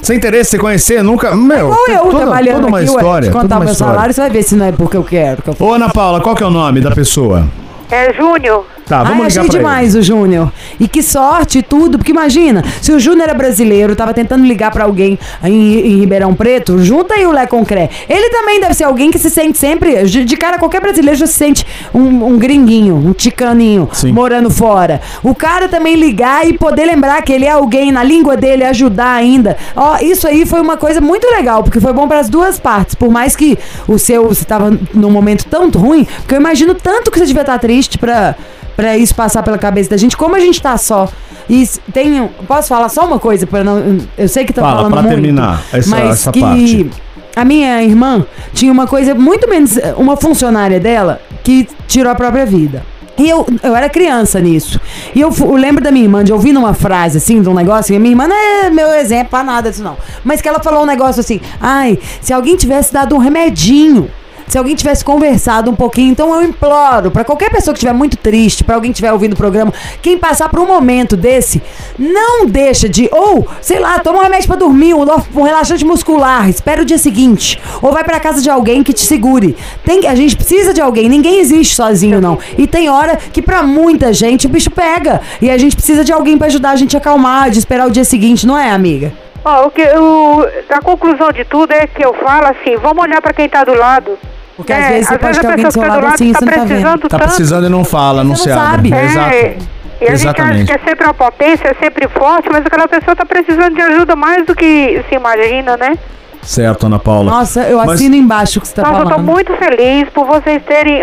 Sem 0.00 0.16
interesse 0.16 0.56
em 0.56 0.58
conhecer, 0.58 1.02
nunca. 1.04 1.36
Meu, 1.36 1.68
Ou 1.68 1.88
eu 1.88 2.00
toda, 2.04 2.16
trabalhando 2.20 2.54
toda 2.56 2.66
uma 2.68 2.78
aqui, 2.80 2.88
ué, 2.90 2.96
história. 2.96 3.28
te 3.28 3.32
toda 3.32 3.42
contar 3.42 3.56
uma 3.56 3.64
meu 3.64 3.72
história. 3.72 3.94
salário, 3.94 4.14
você 4.14 4.20
vai 4.22 4.30
ver 4.30 4.42
se 4.42 4.56
não 4.56 4.66
é 4.66 4.72
porque 4.72 4.96
eu 4.96 5.04
quero. 5.04 5.42
Que 5.42 5.50
eu... 5.50 5.56
Ô, 5.60 5.74
Ana 5.74 5.90
Paula, 5.90 6.20
qual 6.20 6.34
que 6.34 6.42
é 6.42 6.46
o 6.46 6.50
nome 6.50 6.80
da 6.80 6.90
pessoa? 6.90 7.46
É 7.90 8.12
Júnior. 8.12 8.66
Tá, 8.86 9.02
vamos 9.02 9.24
Ai, 9.24 9.28
ligar 9.28 9.40
achei 9.44 9.48
demais 9.48 9.94
o 9.94 10.02
Júnior. 10.02 10.52
E 10.78 10.88
que 10.88 11.02
sorte 11.02 11.58
e 11.58 11.62
tudo, 11.62 11.98
porque 11.98 12.10
imagina, 12.10 12.64
se 12.80 12.92
o 12.92 12.98
Júnior 12.98 13.28
era 13.28 13.34
brasileiro, 13.34 13.94
tava 13.94 14.12
tentando 14.12 14.44
ligar 14.44 14.70
pra 14.70 14.84
alguém 14.84 15.18
em, 15.44 15.78
em 15.80 16.00
Ribeirão 16.00 16.34
Preto, 16.34 16.78
junta 16.78 17.14
aí 17.14 17.26
o 17.26 17.32
Lé 17.32 17.46
Concré. 17.46 17.88
Ele 18.08 18.30
também 18.30 18.60
deve 18.60 18.74
ser 18.74 18.84
alguém 18.84 19.10
que 19.10 19.18
se 19.18 19.30
sente 19.30 19.58
sempre, 19.58 20.04
de, 20.04 20.24
de 20.24 20.36
cara, 20.36 20.58
qualquer 20.58 20.80
brasileiro 20.80 21.16
já 21.16 21.26
se 21.26 21.34
sente 21.34 21.66
um, 21.94 22.26
um 22.26 22.38
gringuinho, 22.38 22.96
um 22.96 23.12
ticaninho, 23.12 23.88
Sim. 23.92 24.12
morando 24.12 24.50
fora. 24.50 25.00
O 25.22 25.34
cara 25.34 25.68
também 25.68 25.94
ligar 25.94 26.46
e 26.46 26.58
poder 26.58 26.86
lembrar 26.86 27.22
que 27.22 27.32
ele 27.32 27.44
é 27.44 27.50
alguém 27.50 27.92
na 27.92 28.02
língua 28.02 28.36
dele, 28.36 28.64
ajudar 28.64 29.14
ainda. 29.14 29.56
Ó, 29.76 29.98
isso 29.98 30.26
aí 30.26 30.44
foi 30.44 30.60
uma 30.60 30.76
coisa 30.76 31.00
muito 31.00 31.26
legal, 31.28 31.62
porque 31.62 31.80
foi 31.80 31.92
bom 31.92 32.08
pras 32.08 32.28
duas 32.28 32.58
partes. 32.58 32.94
Por 32.94 33.10
mais 33.10 33.36
que 33.36 33.58
o 33.86 33.98
seu, 33.98 34.28
você 34.28 34.44
tava 34.44 34.76
num 34.92 35.10
momento 35.10 35.46
tão 35.46 35.70
ruim, 35.70 36.04
porque 36.04 36.34
eu 36.34 36.40
imagino 36.40 36.74
tanto 36.74 37.10
que 37.10 37.18
você 37.18 37.26
devia 37.26 37.42
estar 37.42 37.58
triste 37.58 37.96
pra 37.98 38.34
pra 38.76 38.96
isso 38.96 39.14
passar 39.14 39.42
pela 39.42 39.58
cabeça 39.58 39.90
da 39.90 39.96
gente, 39.96 40.16
como 40.16 40.34
a 40.36 40.40
gente 40.40 40.60
tá 40.60 40.76
só. 40.76 41.08
E 41.50 41.68
tem. 41.92 42.28
Posso 42.46 42.68
falar 42.68 42.88
só 42.88 43.04
uma 43.06 43.18
coisa? 43.18 43.46
Pra 43.46 43.62
não, 43.64 43.98
eu 44.16 44.28
sei 44.28 44.44
que 44.44 44.52
tá 44.52 44.62
Fala, 44.62 44.76
falando 44.76 44.92
pra 44.92 45.02
muito. 45.02 45.14
terminar 45.14 45.62
essa- 45.72 45.90
mas 45.90 46.10
essa 46.10 46.32
que 46.32 46.40
parte. 46.40 46.90
a 47.34 47.44
minha 47.44 47.82
irmã 47.82 48.24
tinha 48.54 48.72
uma 48.72 48.86
coisa 48.86 49.14
muito 49.14 49.48
menos. 49.48 49.76
Uma 49.96 50.16
funcionária 50.16 50.78
dela 50.78 51.20
que 51.42 51.68
tirou 51.88 52.10
a 52.12 52.14
própria 52.14 52.46
vida. 52.46 52.82
E 53.18 53.28
eu, 53.28 53.46
eu 53.62 53.76
era 53.76 53.90
criança 53.90 54.40
nisso. 54.40 54.80
E 55.14 55.20
eu, 55.20 55.30
eu 55.38 55.54
lembro 55.54 55.84
da 55.84 55.90
minha 55.92 56.04
irmã 56.04 56.24
de 56.24 56.32
ouvir 56.32 56.56
uma 56.56 56.72
frase 56.72 57.18
assim, 57.18 57.42
de 57.42 57.48
um 57.48 57.52
negócio, 57.54 57.92
e 57.92 57.96
a 57.96 58.00
minha 58.00 58.12
irmã 58.12 58.26
não 58.26 58.34
é 58.36 58.70
meu 58.70 58.90
exemplo 58.94 59.28
pra 59.28 59.44
nada 59.44 59.70
disso, 59.70 59.82
não. 59.82 59.96
Mas 60.24 60.40
que 60.40 60.48
ela 60.48 60.60
falou 60.60 60.82
um 60.84 60.86
negócio 60.86 61.20
assim: 61.20 61.38
ai, 61.60 61.98
se 62.22 62.32
alguém 62.32 62.56
tivesse 62.56 62.90
dado 62.92 63.14
um 63.14 63.18
remedinho 63.18 64.08
se 64.52 64.58
alguém 64.58 64.74
tivesse 64.74 65.02
conversado 65.02 65.70
um 65.70 65.74
pouquinho, 65.74 66.10
então 66.10 66.34
eu 66.34 66.42
imploro 66.42 67.10
pra 67.10 67.24
qualquer 67.24 67.50
pessoa 67.50 67.72
que 67.72 67.78
estiver 67.78 67.94
muito 67.94 68.18
triste, 68.18 68.62
pra 68.62 68.74
alguém 68.74 68.90
que 68.90 68.96
estiver 68.96 69.10
ouvindo 69.10 69.32
o 69.32 69.36
programa, 69.36 69.72
quem 70.02 70.18
passar 70.18 70.50
por 70.50 70.60
um 70.60 70.66
momento 70.66 71.16
desse, 71.16 71.62
não 71.98 72.44
deixa 72.44 72.86
de 72.86 73.08
ou, 73.10 73.48
sei 73.62 73.78
lá, 73.78 73.98
toma 74.00 74.18
um 74.18 74.22
remédio 74.22 74.48
pra 74.48 74.56
dormir, 74.56 74.92
um, 74.92 75.06
um 75.34 75.42
relaxante 75.42 75.86
muscular, 75.86 76.50
espera 76.50 76.82
o 76.82 76.84
dia 76.84 76.98
seguinte, 76.98 77.58
ou 77.80 77.92
vai 77.92 78.04
pra 78.04 78.20
casa 78.20 78.42
de 78.42 78.50
alguém 78.50 78.82
que 78.82 78.92
te 78.92 79.00
segure. 79.00 79.56
Tem, 79.86 80.06
a 80.06 80.14
gente 80.14 80.36
precisa 80.36 80.74
de 80.74 80.82
alguém, 80.82 81.08
ninguém 81.08 81.38
existe 81.40 81.74
sozinho 81.74 82.20
não. 82.20 82.38
E 82.58 82.66
tem 82.66 82.90
hora 82.90 83.16
que 83.16 83.40
pra 83.40 83.62
muita 83.62 84.12
gente 84.12 84.46
o 84.46 84.50
bicho 84.50 84.70
pega 84.70 85.22
e 85.40 85.50
a 85.50 85.56
gente 85.56 85.74
precisa 85.74 86.04
de 86.04 86.12
alguém 86.12 86.36
pra 86.36 86.48
ajudar 86.48 86.72
a 86.72 86.76
gente 86.76 86.94
a 86.94 86.98
acalmar, 86.98 87.48
de 87.48 87.58
esperar 87.58 87.86
o 87.86 87.90
dia 87.90 88.04
seguinte, 88.04 88.46
não 88.46 88.58
é, 88.58 88.70
amiga? 88.70 89.14
Ó, 89.42 89.66
o 89.66 89.70
que, 89.70 89.82
a 89.82 90.82
conclusão 90.82 91.32
de 91.32 91.42
tudo 91.46 91.72
é 91.72 91.86
que 91.86 92.04
eu 92.04 92.12
falo 92.12 92.48
assim, 92.48 92.76
vamos 92.76 93.02
olhar 93.02 93.22
pra 93.22 93.32
quem 93.32 93.48
tá 93.48 93.64
do 93.64 93.74
lado. 93.74 94.18
Porque 94.56 94.72
às 94.72 94.86
vezes 94.88 95.08
você 95.08 95.14
às 95.14 95.20
pode 95.20 95.32
vezes 95.32 95.40
ter 95.40 95.46
a 95.46 95.50
alguém 95.50 95.64
do 95.64 95.68
pessoa 95.68 95.84
seu 95.84 95.92
tá 95.92 95.98
lado 95.98 96.08
do 96.08 96.14
assim, 96.14 96.32
lado 96.32 96.38
você 96.38 96.44
não 96.44 96.52
tá 96.52 96.60
precisando 96.60 96.90
vendo. 97.00 97.08
Tá 97.08 97.18
tanto. 97.18 97.28
precisando 97.28 97.66
e 97.66 97.68
não 97.70 97.84
fala, 97.84 98.24
não 98.24 98.36
Você 98.36 98.42
se 98.44 98.48
não 98.50 98.60
abre. 98.62 98.90
sabe. 98.90 98.94
É, 98.94 99.04
Exato. 99.04 99.32
e 99.32 99.34
a 99.34 99.46
gente 99.46 100.02
acha 100.02 100.14
Exatamente. 100.14 100.66
que 100.66 100.72
é 100.72 100.78
sempre 100.88 101.04
uma 101.06 101.14
potência, 101.14 101.68
é 101.68 101.74
sempre 101.74 102.08
forte, 102.08 102.48
mas 102.50 102.66
aquela 102.66 102.88
pessoa 102.88 103.16
tá 103.16 103.24
precisando 103.24 103.74
de 103.74 103.80
ajuda 103.80 104.14
mais 104.16 104.44
do 104.46 104.54
que 104.54 105.02
se 105.08 105.14
imagina, 105.14 105.76
né? 105.76 105.96
Certo, 106.42 106.86
Ana 106.86 106.98
Paula. 106.98 107.30
Nossa, 107.30 107.62
eu 107.62 107.78
Mas- 107.78 107.92
assino 107.92 108.16
embaixo 108.16 108.58
o 108.58 108.62
que 108.62 108.66
você 108.68 108.74
tá 108.74 108.82
Nossa, 108.82 108.94
eu 108.94 109.04
falando. 109.08 109.24
tô 109.26 109.32
muito 109.32 109.52
feliz 109.56 110.08
por 110.10 110.26
vocês 110.26 110.60
terem 110.64 111.00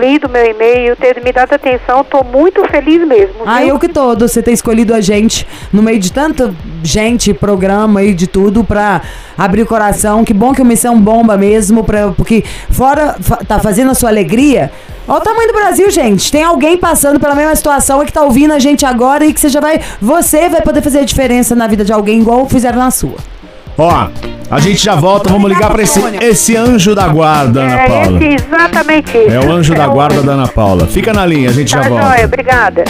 lido 0.00 0.28
meu 0.30 0.44
e-mail, 0.50 0.96
terem 0.96 1.22
me 1.22 1.30
dado 1.30 1.52
atenção. 1.52 2.02
Tô 2.02 2.24
muito 2.24 2.64
feliz 2.68 3.06
mesmo. 3.06 3.34
Ah, 3.44 3.58
viu? 3.58 3.68
eu 3.68 3.78
que 3.78 3.88
tô, 3.88 4.16
você 4.16 4.42
ter 4.42 4.52
escolhido 4.52 4.94
a 4.94 5.00
gente 5.00 5.46
no 5.72 5.82
meio 5.82 5.98
de 5.98 6.10
tanta 6.10 6.54
gente, 6.82 7.34
programa 7.34 8.02
e 8.02 8.14
de 8.14 8.26
tudo 8.26 8.64
pra 8.64 9.02
abrir 9.36 9.62
o 9.62 9.66
coração. 9.66 10.24
Que 10.24 10.32
bom 10.32 10.54
que 10.54 10.62
o 10.62 10.64
Missão 10.64 10.98
Bomba 10.98 11.36
mesmo, 11.36 11.84
pra, 11.84 12.08
porque 12.08 12.42
fora 12.70 13.14
tá 13.46 13.58
fazendo 13.58 13.90
a 13.90 13.94
sua 13.94 14.08
alegria. 14.08 14.72
Olha 15.06 15.18
o 15.18 15.20
tamanho 15.22 15.48
do 15.48 15.54
Brasil, 15.54 15.90
gente. 15.90 16.30
Tem 16.32 16.42
alguém 16.42 16.76
passando 16.78 17.20
pela 17.20 17.34
mesma 17.34 17.54
situação 17.54 18.02
e 18.02 18.06
que 18.06 18.12
tá 18.12 18.22
ouvindo 18.22 18.52
a 18.52 18.58
gente 18.58 18.84
agora 18.86 19.24
e 19.24 19.32
que 19.34 19.40
você 19.40 19.48
já 19.50 19.60
vai. 19.60 19.80
Você 20.00 20.48
vai 20.48 20.62
poder 20.62 20.80
fazer 20.82 21.00
a 21.00 21.04
diferença 21.04 21.54
na 21.54 21.66
vida 21.66 21.84
de 21.84 21.92
alguém 21.92 22.20
igual 22.20 22.48
fizeram 22.48 22.78
na 22.78 22.90
sua. 22.90 23.16
Ó, 23.80 24.08
a 24.50 24.60
gente 24.60 24.82
já 24.84 24.96
volta, 24.96 25.30
vamos 25.30 25.48
ligar 25.50 25.70
pra 25.70 25.82
esse, 25.82 26.00
esse 26.20 26.56
anjo 26.56 26.94
da 26.94 27.06
guarda, 27.08 27.60
Ana 27.62 27.80
É 27.80 27.86
Paula. 27.88 28.18
esse, 28.24 28.44
exatamente 28.44 29.16
isso. 29.18 29.30
É 29.30 29.38
o 29.40 29.52
anjo 29.52 29.74
da 29.74 29.84
É 29.84 29.88
guarda 29.88 30.22
da 30.22 30.32
Ana 30.32 30.48
Paula. 30.48 30.86
Fica 30.86 31.12
na 31.12 31.24
linha, 31.24 31.50
a 31.50 31.52
gente 31.52 31.70
Tá 31.72 31.82
já 31.82 31.88
joia, 31.88 32.00
volta. 32.02 32.24
obrigada. 32.24 32.84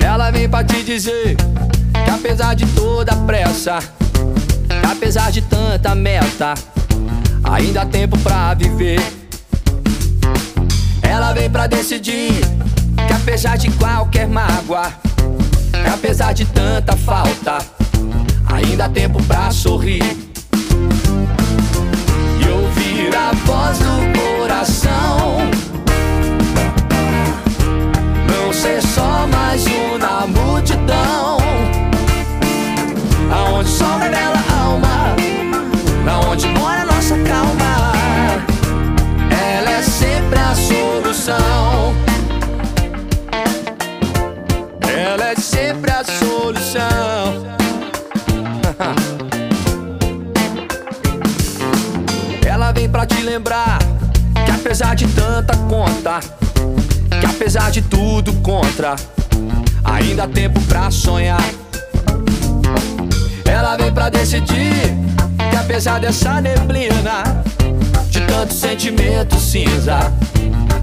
Ela 0.00 0.30
vem 0.30 0.48
pra 0.48 0.62
te 0.62 0.82
dizer 0.84 1.36
que 1.36 2.10
apesar 2.10 2.54
de 2.54 2.64
toda 2.66 3.12
a 3.12 3.16
pressa, 3.16 3.78
que 3.80 4.86
apesar 4.90 5.30
de 5.32 5.42
tanta 5.42 5.94
meta, 5.94 6.54
ainda 7.42 7.82
há 7.82 7.86
tempo 7.86 8.16
pra 8.18 8.54
viver. 8.54 9.00
Ela 11.02 11.32
vem 11.32 11.50
pra 11.50 11.66
decidir 11.66 12.32
que 13.06 13.12
apesar 13.12 13.56
de 13.58 13.68
qualquer 13.72 14.28
mágoa, 14.28 14.92
que 15.72 15.90
apesar 15.92 16.32
de 16.32 16.44
tanta 16.44 16.96
falta, 16.96 17.58
ainda 18.46 18.86
há 18.86 18.88
tempo 18.88 19.22
pra 19.24 19.50
sorrir. 19.50 20.02
E 22.40 22.48
ouvir 22.48 23.14
a 23.16 23.32
voz 23.44 23.78
do 23.78 24.18
coração. 24.18 25.38
Não 28.30 28.52
ser 28.52 28.82
só 28.82 29.26
mais 29.26 29.64
um 29.66 29.98
na 29.98 30.26
multidão 30.26 31.38
Aonde 33.30 33.68
o 33.68 33.72
sol 33.72 33.98
de 57.76 57.82
tudo 57.82 58.32
contra, 58.36 58.96
ainda 59.84 60.24
há 60.24 60.28
tempo 60.28 60.58
pra 60.62 60.90
sonhar. 60.90 61.44
Ela 63.44 63.76
vem 63.76 63.92
pra 63.92 64.08
decidir 64.08 64.96
que 65.50 65.56
apesar 65.56 66.00
dessa 66.00 66.40
neblina, 66.40 67.44
de 68.08 68.22
tanto 68.22 68.54
sentimento 68.54 69.38
cinza, 69.38 70.10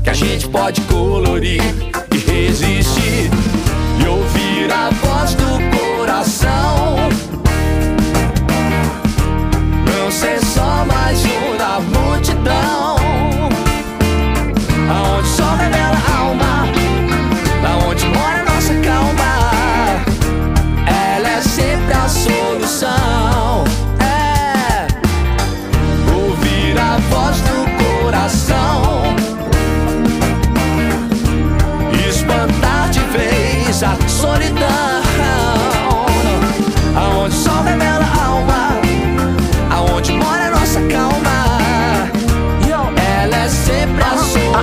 que 0.03 0.09
a 0.11 0.13
gente 0.13 0.47
pode 0.49 0.81
colorir 0.81 1.63
e 2.13 2.17
resistir 2.31 3.31
e 3.99 4.07
ouvir 4.07 4.71
a 4.71 4.91
voz 4.91 5.33
do 5.33 5.97
coração. 5.97 7.09
Não 9.83 10.11
ser 10.11 10.39
só 10.45 10.85
mais 10.85 11.25
um 11.25 11.57
da 11.57 11.79
multidão. 11.79 13.02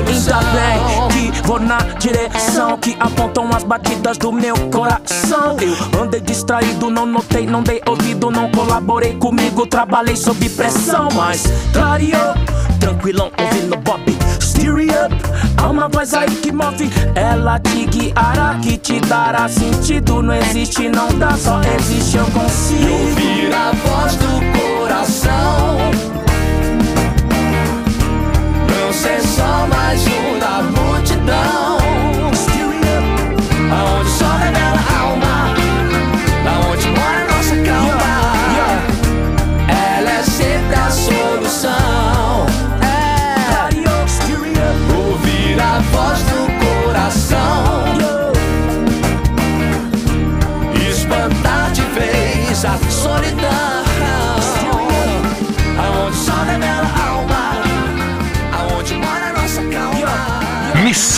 Ainda 0.07 0.39
bem 0.53 1.33
que 1.33 1.47
vou 1.47 1.61
na 1.61 1.79
direção 1.99 2.77
que 2.79 2.97
apontam 2.99 3.49
as 3.55 3.63
batidas 3.65 4.17
do 4.19 4.33
meu 4.33 4.55
coração. 4.71 5.57
Eu 5.93 6.03
andei 6.03 6.21
distraído, 6.21 6.91
não 6.91 7.07
notei, 7.07 7.47
não 7.47 7.63
dei 7.63 7.81
ouvido, 7.87 8.31
não 8.31 8.51
colaborei 8.51 9.15
comigo, 9.15 9.67
trabalhei 9.67 10.17
sob 10.17 10.49
pressão, 10.51 11.09
mas 11.15 11.45
clareou, 11.73 12.35
tranquilão, 12.79 13.31
ouvindo 13.39 13.77
Bob. 13.77 14.03
Steer 14.41 14.91
up, 15.05 15.15
há 15.57 15.69
uma 15.69 15.89
voz 15.89 16.15
aí 16.15 16.31
que 16.37 16.53
move, 16.53 16.91
ela 17.15 17.59
te 17.59 17.87
guiará, 17.87 18.59
que 18.63 18.79
te 18.79 19.01
dará 19.01 19.49
sentido. 19.49 20.23
Não 20.23 20.35
existe, 20.35 20.89
não 20.89 21.09
dá, 21.19 21.37
só 21.37 21.61
existe, 21.79 22.17
eu 22.17 22.27
consigo. 22.27 22.93
ouvir 22.93 23.55
a 23.55 23.73
voz 23.73 24.17
do 24.17 24.79
coração. 24.79 26.10
Só 29.41 29.67
mais 29.69 30.07
um 30.07 30.39
da 30.39 30.63
multidão. 30.63 31.70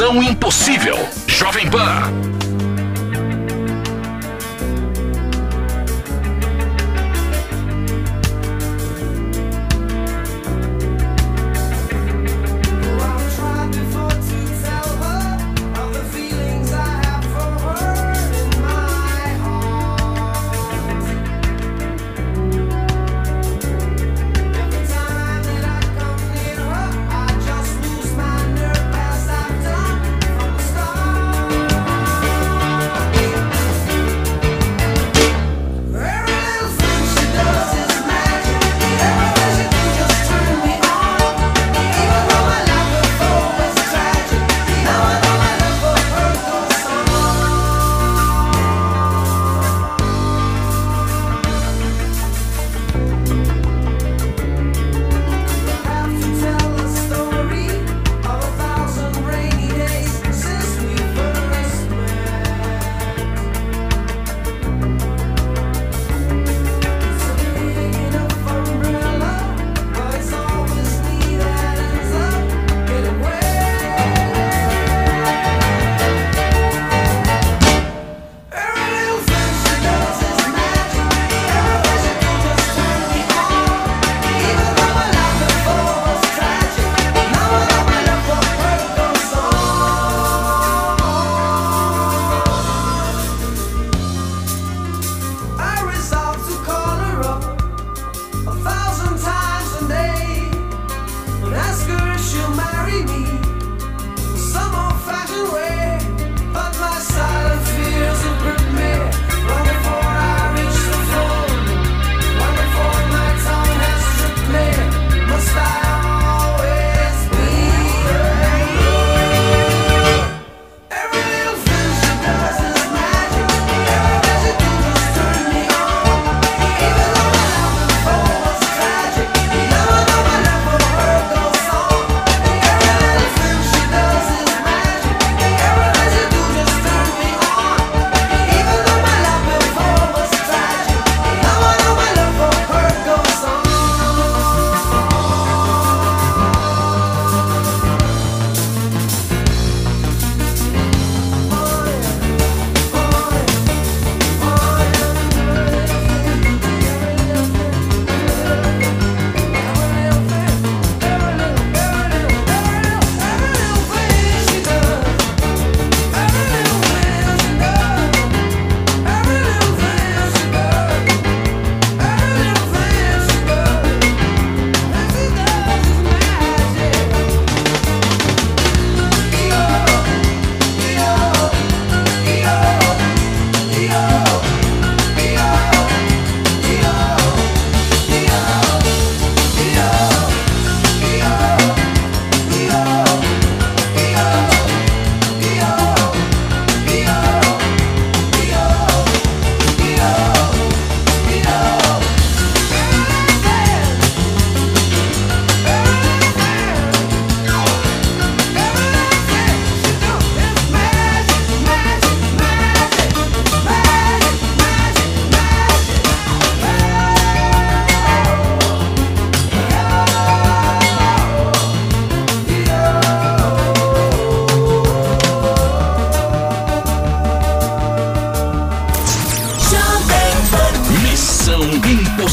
Missão 0.03 0.21
Impossível. 0.21 0.99
Jovem 1.29 1.71
Pan. 1.71 2.42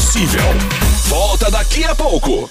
Impossível. 0.00 0.42
Volta 1.08 1.50
daqui 1.50 1.84
a 1.84 1.94
pouco. 1.94 2.50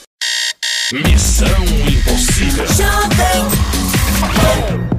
Missão 0.93 1.65
Impossível. 1.87 2.67
Jovem. 2.67 4.98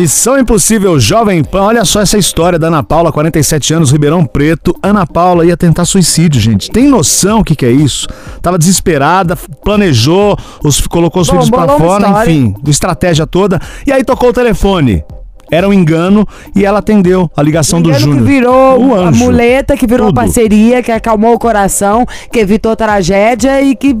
Missão 0.00 0.38
Impossível 0.38 0.98
Jovem 0.98 1.44
Pan, 1.44 1.60
olha 1.64 1.84
só 1.84 2.00
essa 2.00 2.16
história 2.16 2.58
da 2.58 2.68
Ana 2.68 2.82
Paula, 2.82 3.12
47 3.12 3.74
anos, 3.74 3.92
Ribeirão 3.92 4.24
Preto. 4.24 4.74
Ana 4.82 5.06
Paula 5.06 5.44
ia 5.44 5.58
tentar 5.58 5.84
suicídio, 5.84 6.40
gente. 6.40 6.70
Tem 6.70 6.88
noção 6.88 7.40
o 7.40 7.44
que, 7.44 7.54
que 7.54 7.66
é 7.66 7.70
isso? 7.70 8.08
Tava 8.40 8.56
desesperada, 8.58 9.36
planejou, 9.62 10.38
os, 10.64 10.80
colocou 10.86 11.20
os 11.20 11.28
Bom, 11.28 11.34
filhos 11.34 11.50
uma 11.50 11.68
fora, 11.78 12.06
história. 12.06 12.30
enfim, 12.32 12.54
estratégia 12.66 13.26
toda. 13.26 13.60
E 13.86 13.92
aí 13.92 14.02
tocou 14.02 14.30
o 14.30 14.32
telefone. 14.32 15.04
Era 15.50 15.68
um 15.68 15.72
engano 15.72 16.26
e 16.56 16.64
ela 16.64 16.78
atendeu 16.78 17.30
a 17.36 17.42
ligação 17.42 17.82
do 17.82 17.90
Engano 17.90 18.04
Júnior. 18.04 18.24
que 18.24 18.32
virou 18.32 18.80
Um 18.80 18.94
a 18.94 19.08
anjo. 19.08 19.18
muleta, 19.22 19.76
que 19.76 19.86
virou 19.86 20.06
Tudo. 20.06 20.16
parceria, 20.16 20.82
que 20.82 20.92
acalmou 20.92 21.34
o 21.34 21.38
coração, 21.38 22.06
que 22.32 22.38
evitou 22.38 22.74
tragédia 22.74 23.60
e 23.60 23.76
que 23.76 23.94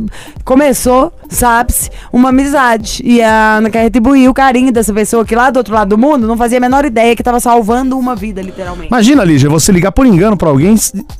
começou, 0.44 1.12
sabe-se, 1.30 1.88
uma 2.12 2.28
amizade. 2.28 3.00
E 3.04 3.22
a 3.22 3.56
Ana 3.56 3.70
quer 3.70 3.82
retribuir 3.82 4.28
o 4.28 4.34
carinho 4.34 4.70
dessa 4.72 4.92
pessoa 4.92 5.24
que 5.24 5.34
lá 5.34 5.50
do 5.50 5.56
outro 5.58 5.72
lado 5.72 5.88
do 5.88 5.98
mundo 5.98 6.26
não 6.26 6.36
fazia 6.36 6.58
a 6.58 6.60
menor 6.60 6.84
ideia 6.84 7.16
que 7.16 7.22
tava 7.22 7.40
salvando 7.40 7.98
uma 7.98 8.14
vida, 8.14 8.42
literalmente. 8.42 8.88
Imagina, 8.88 9.24
Lígia, 9.24 9.48
você 9.48 9.72
ligar 9.72 9.92
por 9.92 10.04
engano 10.04 10.36
pra 10.36 10.48
alguém. 10.50 10.74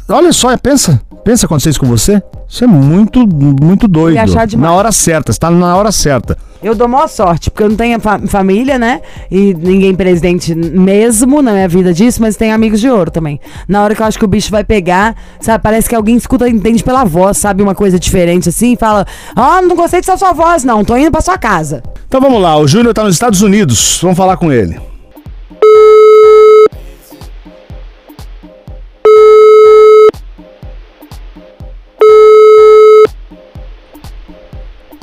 Olha 0.09 0.33
só, 0.33 0.55
pensa. 0.59 1.01
Pensa 1.25 1.47
acontecer 1.47 1.71
isso 1.71 1.81
com 1.81 1.87
você. 1.87 2.23
Isso 2.49 2.65
é 2.65 2.67
muito, 2.67 3.27
muito 3.29 3.87
doido. 3.87 4.17
Na 4.63 4.73
hora 4.73 4.91
certa, 4.91 5.33
você 5.33 5.39
tá 5.39 5.51
na 5.51 5.77
hora 5.77 5.93
certa. 5.93 6.37
Eu 6.63 6.75
dou 6.75 6.87
maior 6.89 7.09
sorte, 7.09 7.51
porque 7.51 7.63
eu 7.63 7.69
não 7.71 7.77
tenho 7.77 7.99
fa- 8.01 8.19
família, 8.27 8.79
né? 8.79 9.01
E 9.31 9.55
ninguém 9.55 9.95
presidente 9.95 10.55
mesmo 10.55 11.41
na 11.41 11.53
minha 11.53 11.69
vida 11.69 11.93
disso, 11.93 12.21
mas 12.21 12.37
tenho 12.37 12.55
amigos 12.55 12.81
de 12.81 12.89
ouro 12.91 13.11
também. 13.11 13.41
Na 13.69 13.83
hora 13.83 13.95
que 13.95 14.03
eu 14.03 14.07
acho 14.07 14.19
que 14.19 14.25
o 14.25 14.29
bicho 14.29 14.51
vai 14.51 14.63
pegar, 14.65 15.15
sabe? 15.41 15.63
Parece 15.63 15.89
que 15.89 15.95
alguém 15.95 16.17
escuta, 16.17 16.47
entende 16.49 16.83
pela 16.85 17.03
voz, 17.05 17.39
sabe? 17.39 17.63
Uma 17.63 17.75
coisa 17.75 17.99
diferente 17.99 18.49
assim, 18.51 18.73
e 18.73 18.77
fala: 18.77 19.07
Ó, 19.37 19.63
não 19.63 19.75
gostei 19.75 20.00
dessa 20.01 20.17
sua 20.17 20.33
voz, 20.33 20.65
não, 20.65 20.85
tô 20.85 20.97
indo 20.97 21.11
pra 21.11 21.21
sua 21.21 21.39
casa. 21.39 21.83
Então 22.07 22.21
vamos 22.21 22.41
lá, 22.43 22.57
o 22.57 22.67
Júnior 22.67 22.93
tá 22.95 23.05
nos 23.05 23.15
Estados 23.15 23.43
Unidos. 23.43 23.99
Vamos 24.03 24.17
falar 24.17 24.37
com 24.37 24.53
ele. 24.53 24.79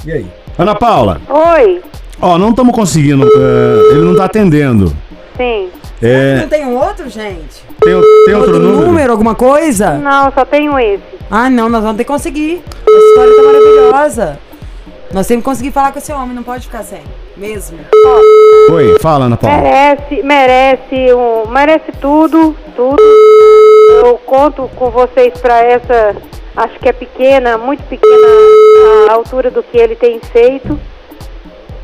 E 0.06 0.12
aí? 0.12 0.26
Ana 0.58 0.74
Paula, 0.76 1.22
Oi, 1.30 1.82
ó, 2.22 2.38
não 2.38 2.50
estamos 2.50 2.74
conseguindo. 2.74 3.28
é, 3.28 3.92
ele 3.92 4.02
não 4.02 4.16
tá 4.16 4.26
atendendo. 4.26 4.96
sim. 5.36 5.70
É, 6.00 6.42
Não 6.42 6.48
tem 6.48 6.64
um 6.64 6.76
outro, 6.78 7.10
gente? 7.10 7.64
tem, 7.82 7.92
tem 8.26 8.36
outro, 8.36 8.54
Outro 8.54 8.60
número? 8.60 8.86
número, 8.88 9.12
alguma 9.12 9.34
coisa? 9.34 9.96
Não, 9.98 10.32
só 10.32 10.46
tenho 10.46 10.78
esse. 10.78 11.02
Ah, 11.30 11.50
não, 11.50 11.68
nós 11.70 11.82
vamos 11.82 11.98
ter 11.98 12.04
que 12.04 12.08
conseguir. 12.08 12.62
Essa 12.86 12.98
história 13.08 13.36
tá 13.36 13.42
maravilhosa. 13.42 14.40
Nós 15.14 15.26
temos 15.26 15.44
que 15.44 15.50
conseguir 15.50 15.72
falar 15.72 15.92
com 15.92 16.00
esse 16.00 16.12
homem, 16.12 16.36
não 16.36 16.44
pode 16.44 16.66
ficar 16.66 16.84
sem. 16.84 17.02
Mesmo. 17.36 17.80
Oi, 18.72 18.98
fala, 19.00 19.26
Ana 19.26 19.38
Paula. 19.38 19.58
Merece, 19.58 20.24
merece, 20.24 21.14
um, 21.14 21.48
merece 21.50 21.92
tudo, 22.02 22.56
tudo. 22.76 23.02
Eu 24.06 24.18
conto 24.26 24.70
com 24.76 24.90
vocês 24.90 25.40
para 25.40 25.64
essa, 25.64 26.16
acho 26.56 26.80
que 26.80 26.90
é 26.90 26.94
pequena, 26.94 27.58
muito 27.58 27.84
pequena 27.84 28.28
a 29.10 29.14
altura 29.14 29.50
do 29.50 29.64
que 29.64 29.78
ele 29.78 29.96
tem 29.96 30.20
feito, 30.20 30.80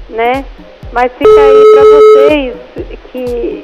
né? 0.09 0.43
Mas 0.91 1.11
fica 1.13 1.29
aí 1.29 1.63
para 1.73 1.83
vocês 1.83 2.55
que 3.13 3.63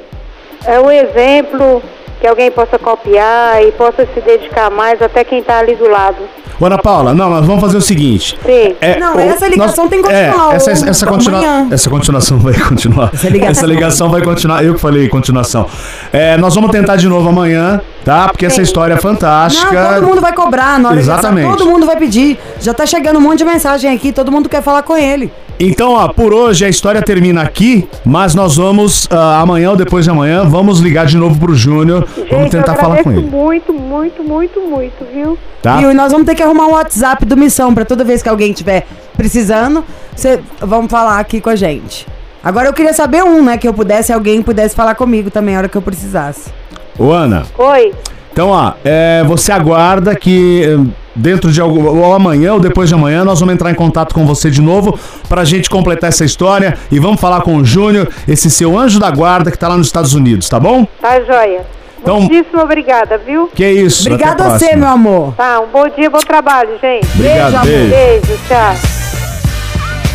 é 0.64 0.80
um 0.80 0.90
exemplo 0.90 1.82
que 2.20 2.26
alguém 2.26 2.50
possa 2.50 2.78
copiar 2.78 3.62
e 3.62 3.72
possa 3.72 4.06
se 4.12 4.20
dedicar 4.20 4.70
mais 4.70 5.00
até 5.00 5.24
quem 5.24 5.38
está 5.40 5.58
ali 5.58 5.74
do 5.74 5.88
lado. 5.88 6.18
Ana 6.62 6.76
Paula, 6.76 7.14
não, 7.14 7.30
nós 7.30 7.46
vamos 7.46 7.62
fazer 7.62 7.78
o 7.78 7.80
seguinte. 7.80 8.38
Sim. 8.44 8.76
Não, 9.00 9.16
o- 9.16 9.20
essa 9.20 9.48
ligação 9.48 9.88
tem 9.88 10.02
que 10.02 10.08
continuar, 10.08 10.52
É, 10.52 10.56
essa, 10.56 10.70
o- 10.70 10.88
essa, 10.90 11.06
continua- 11.06 11.66
essa 11.70 11.88
continuação 11.88 12.38
vai 12.38 12.52
continuar. 12.52 13.10
Essa 13.14 13.28
ligação- 13.30 13.68
ligação 13.68 14.10
vai 14.10 14.20
continuar. 14.20 14.62
Eu 14.62 14.74
que 14.74 14.80
falei 14.80 15.08
continuação. 15.08 15.66
É, 16.12 16.36
nós 16.36 16.54
vamos 16.54 16.70
tentar 16.70 16.96
de 16.96 17.08
novo 17.08 17.30
amanhã, 17.30 17.80
tá? 18.04 18.28
Porque 18.28 18.44
essa 18.44 18.60
história 18.60 18.92
é 18.92 18.96
fantástica. 18.98 19.72
Não, 19.72 19.94
todo 20.00 20.08
mundo 20.08 20.20
vai 20.20 20.34
cobrar 20.34 20.78
na 20.78 20.88
hora 20.90 20.96
que 20.98 21.02
Exatamente. 21.02 21.56
Todo 21.56 21.66
mundo 21.70 21.86
vai 21.86 21.96
pedir. 21.96 22.38
Já 22.60 22.74
tá 22.74 22.84
chegando 22.84 23.16
um 23.18 23.22
monte 23.22 23.38
de 23.38 23.44
mensagem 23.46 23.90
aqui, 23.94 24.12
todo 24.12 24.30
mundo 24.30 24.46
quer 24.46 24.62
falar 24.62 24.82
com 24.82 24.94
ele. 24.94 25.32
Então, 25.62 25.92
ó, 25.92 26.08
por 26.08 26.32
hoje 26.32 26.64
a 26.64 26.70
história 26.70 27.02
termina 27.02 27.42
aqui, 27.42 27.86
mas 28.02 28.34
nós 28.34 28.56
vamos, 28.56 29.06
ah, 29.10 29.40
amanhã 29.42 29.72
ou 29.72 29.76
depois 29.76 30.06
de 30.06 30.10
amanhã, 30.10 30.42
vamos 30.44 30.80
ligar 30.80 31.04
de 31.04 31.18
novo 31.18 31.38
pro 31.38 31.54
Júnior. 31.54 32.08
Vamos 32.30 32.48
tentar 32.48 32.72
eu 32.72 32.78
falar 32.78 33.02
com 33.02 33.12
ele. 33.12 33.20
muito, 33.20 33.70
muito, 33.74 34.24
muito, 34.24 34.58
muito, 34.62 35.04
viu? 35.12 35.38
Tá? 35.60 35.76
Viu? 35.76 35.90
E 35.90 35.94
nós 35.94 36.12
vamos 36.12 36.26
ter 36.26 36.34
que 36.34 36.42
arrumar 36.42 36.66
um 36.66 36.72
WhatsApp 36.72 37.26
do 37.26 37.36
Missão 37.36 37.74
pra 37.74 37.84
toda 37.84 38.02
vez 38.02 38.22
que 38.22 38.28
alguém 38.30 38.54
tiver 38.54 38.86
precisando, 39.18 39.84
cê, 40.16 40.40
vamos 40.62 40.90
falar 40.90 41.18
aqui 41.18 41.42
com 41.42 41.50
a 41.50 41.56
gente. 41.56 42.06
Agora 42.42 42.66
eu 42.66 42.72
queria 42.72 42.94
saber 42.94 43.22
um, 43.22 43.44
né? 43.44 43.58
Que 43.58 43.68
eu 43.68 43.74
pudesse, 43.74 44.14
alguém 44.14 44.40
pudesse 44.40 44.74
falar 44.74 44.94
comigo 44.94 45.30
também 45.30 45.56
a 45.56 45.58
hora 45.58 45.68
que 45.68 45.76
eu 45.76 45.82
precisasse. 45.82 46.50
Ô, 46.98 47.12
Ana. 47.12 47.42
Oi. 47.58 47.92
Então, 48.32 48.48
ó, 48.48 48.72
é, 48.82 49.22
você 49.24 49.52
aguarda 49.52 50.14
que 50.14 50.62
eh, 50.64 50.90
dentro 51.14 51.50
de 51.52 51.60
algum, 51.60 51.84
ou 51.86 52.14
amanhã 52.14 52.54
ou 52.54 52.60
depois 52.60 52.88
de 52.88 52.94
amanhã 52.94 53.24
nós 53.24 53.40
vamos 53.40 53.54
entrar 53.54 53.70
em 53.70 53.74
contato 53.74 54.14
com 54.14 54.26
você 54.26 54.50
de 54.50 54.60
novo 54.60 54.98
pra 55.28 55.44
gente 55.44 55.68
completar 55.68 56.08
essa 56.08 56.24
história 56.24 56.76
e 56.90 56.98
vamos 56.98 57.20
falar 57.20 57.40
com 57.42 57.56
o 57.56 57.64
Júnior, 57.64 58.08
esse 58.28 58.50
seu 58.50 58.78
anjo 58.78 58.98
da 59.00 59.10
guarda 59.10 59.50
que 59.50 59.58
tá 59.58 59.68
lá 59.68 59.76
nos 59.76 59.86
Estados 59.88 60.14
Unidos, 60.14 60.48
tá 60.48 60.58
bom? 60.60 60.86
Tá 61.00 61.20
joia. 61.20 61.66
Então- 62.02 62.20
Muitíssimo 62.22 62.62
obrigada, 62.62 63.18
viu? 63.18 63.48
Que 63.54 63.68
isso. 63.68 64.02
até 64.10 64.24
a 64.24 64.32
Obrigado 64.32 64.40
a 64.54 64.58
você, 64.58 64.74
meu 64.76 64.88
amor. 64.88 65.34
Tá, 65.36 65.60
um 65.60 65.66
bom 65.66 65.86
dia, 65.88 66.08
bom 66.08 66.18
trabalho, 66.20 66.70
gente. 66.80 67.06
Obrigado, 67.14 67.54
amor. 67.56 67.66
beijo. 67.66 67.90
Beijo, 67.90 68.40
tchau. 68.48 68.74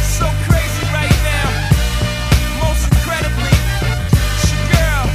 So 0.02 0.26
crazy 0.48 0.84
right 0.92 1.16
now. 1.24 2.66
Most 2.66 2.88
incredibly, 2.92 3.54
it's 4.34 4.52
your 4.52 4.66
girl, 4.74 5.06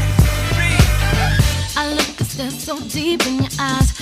B. 0.54 0.60
I 1.76 1.92
look 1.94 2.20
a 2.20 2.24
step 2.24 2.52
so 2.52 2.78
deep 2.88 3.26
in 3.26 3.38
your 3.38 3.48
eyes. 3.58 3.99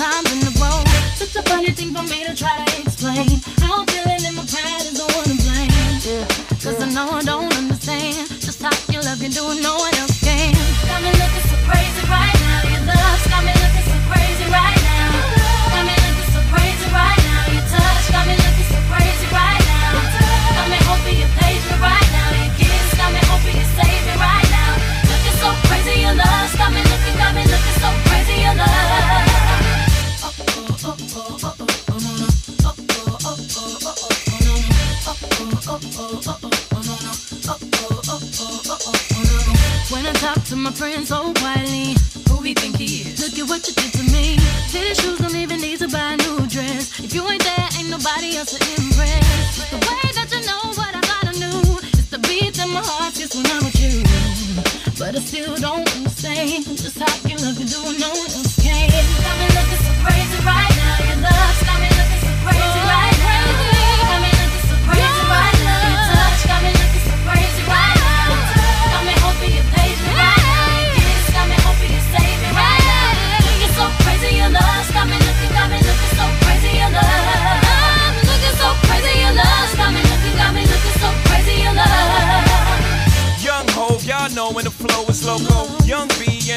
Times 0.00 0.32
in 0.32 0.40
a 0.48 0.52
row. 0.56 0.80
Such 1.20 1.36
a 1.36 1.42
funny 1.42 1.72
thing 1.72 1.92
for 1.92 2.02
me 2.08 2.24
to 2.24 2.34
try 2.34 2.64
to 2.64 2.80
explain. 2.80 3.28
How 3.60 3.80
I'm 3.80 3.86
feeling 3.86 4.24
in 4.24 4.34
my 4.34 4.44
pride 4.48 4.84
is 4.88 4.96
the 4.96 5.04
one 5.12 5.28
to 5.28 5.36
blame. 5.44 5.68
Yeah. 6.08 6.24
Cause 6.64 6.80
I 6.80 6.88
know 6.88 7.10
I 7.10 7.22
don't 7.22 7.52
understand 7.54 8.28
just 8.40 8.62
how 8.62 8.72
your 8.90 9.02
love 9.02 9.20
can 9.20 9.30
do 9.30 9.44
no 9.60 9.76
one 9.76 9.94
else 10.00 10.18
can. 10.24 10.54
Got 10.88 11.02
me 11.04 11.12
looking 11.20 11.44
so 11.52 11.56
crazy 11.68 12.02
right 12.08 12.39
talk 40.20 40.44
to 40.44 40.54
my 40.54 40.70
friends 40.70 41.08
so 41.08 41.32
quietly, 41.40 41.96
who 42.28 42.42
he 42.42 42.52
think 42.52 42.76
he 42.76 43.08
is? 43.08 43.24
Look 43.24 43.38
at 43.40 43.48
what 43.48 43.66
you 43.66 43.72
did 43.72 43.90
to 43.96 44.04
me. 44.12 44.36
Fitted 44.68 44.96
shoes 45.00 45.18
don't 45.18 45.34
even 45.34 45.60
need 45.60 45.78
to 45.78 45.88
buy 45.88 46.12
a 46.12 46.16
new 46.18 46.46
dress. 46.46 47.00
If 47.00 47.14
you 47.14 47.26
ain't 47.26 47.42
there, 47.42 47.68
ain't 47.78 47.88
nobody 47.88 48.36
else 48.36 48.52
to 48.52 48.60
impress. 48.76 49.70
The 49.72 49.80
way 49.80 50.06
that 50.12 50.28
you 50.28 50.44
know 50.44 50.62
what 50.76 50.92
I 50.94 51.00
thought 51.08 51.26
I 51.32 51.34
knew 51.40 51.60
is 51.96 52.10
the 52.10 52.18
beat 52.28 52.52
that 52.60 52.68
my 52.68 52.82
heart 52.84 53.14
gets 53.14 53.34
when 53.34 53.46
I'm 53.46 53.64
with 53.64 53.80
you. 53.80 54.04
But 55.00 55.16
I 55.16 55.20
still 55.20 55.56
don't 55.56 55.88
understand 55.96 56.66
just 56.66 56.98
how 57.00 57.19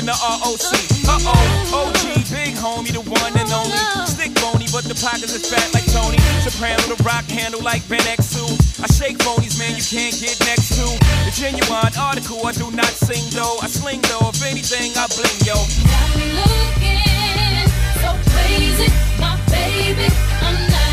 Gucci. 0.01 1.06
Uh 1.06 1.19
oh, 1.21 1.86
OG, 1.86 2.25
big 2.34 2.56
homie, 2.56 2.91
the 2.91 3.01
one 3.01 3.34
and 3.38 3.51
only. 3.53 3.77
Stick 4.08 4.34
bony, 4.41 4.65
but 4.73 4.84
the 4.86 4.95
pockets 4.95 5.34
is 5.34 5.45
fat 5.45 5.69
like 5.73 5.86
Tony. 5.93 6.17
Soprano, 6.41 6.82
the 6.89 6.97
rock 7.03 7.25
handle 7.25 7.62
like 7.62 7.88
Ben 7.88 8.01
X2. 8.01 8.82
I 8.82 8.88
shake 8.88 9.17
phonies, 9.19 9.60
man, 9.60 9.75
you 9.77 9.84
can't 9.84 10.17
get 10.17 10.39
next 10.49 10.73
to. 10.75 10.86
The 11.25 11.32
genuine 11.36 11.93
article, 11.97 12.45
I 12.45 12.53
do 12.53 12.71
not 12.71 12.89
sing 12.89 13.29
though. 13.32 13.58
I 13.62 13.67
sling 13.67 14.01
though, 14.10 14.29
if 14.29 14.41
anything, 14.43 14.97
I 14.97 15.06
bling 15.13 15.39
yo. 15.45 15.53
Got 15.53 16.10
me 16.17 16.25
looking 16.41 17.69
so 18.01 18.10
crazy, 18.34 18.89
my 19.21 19.38
baby. 19.53 20.10
I'm 20.41 20.58
not 20.73 20.92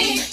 me 0.00 0.29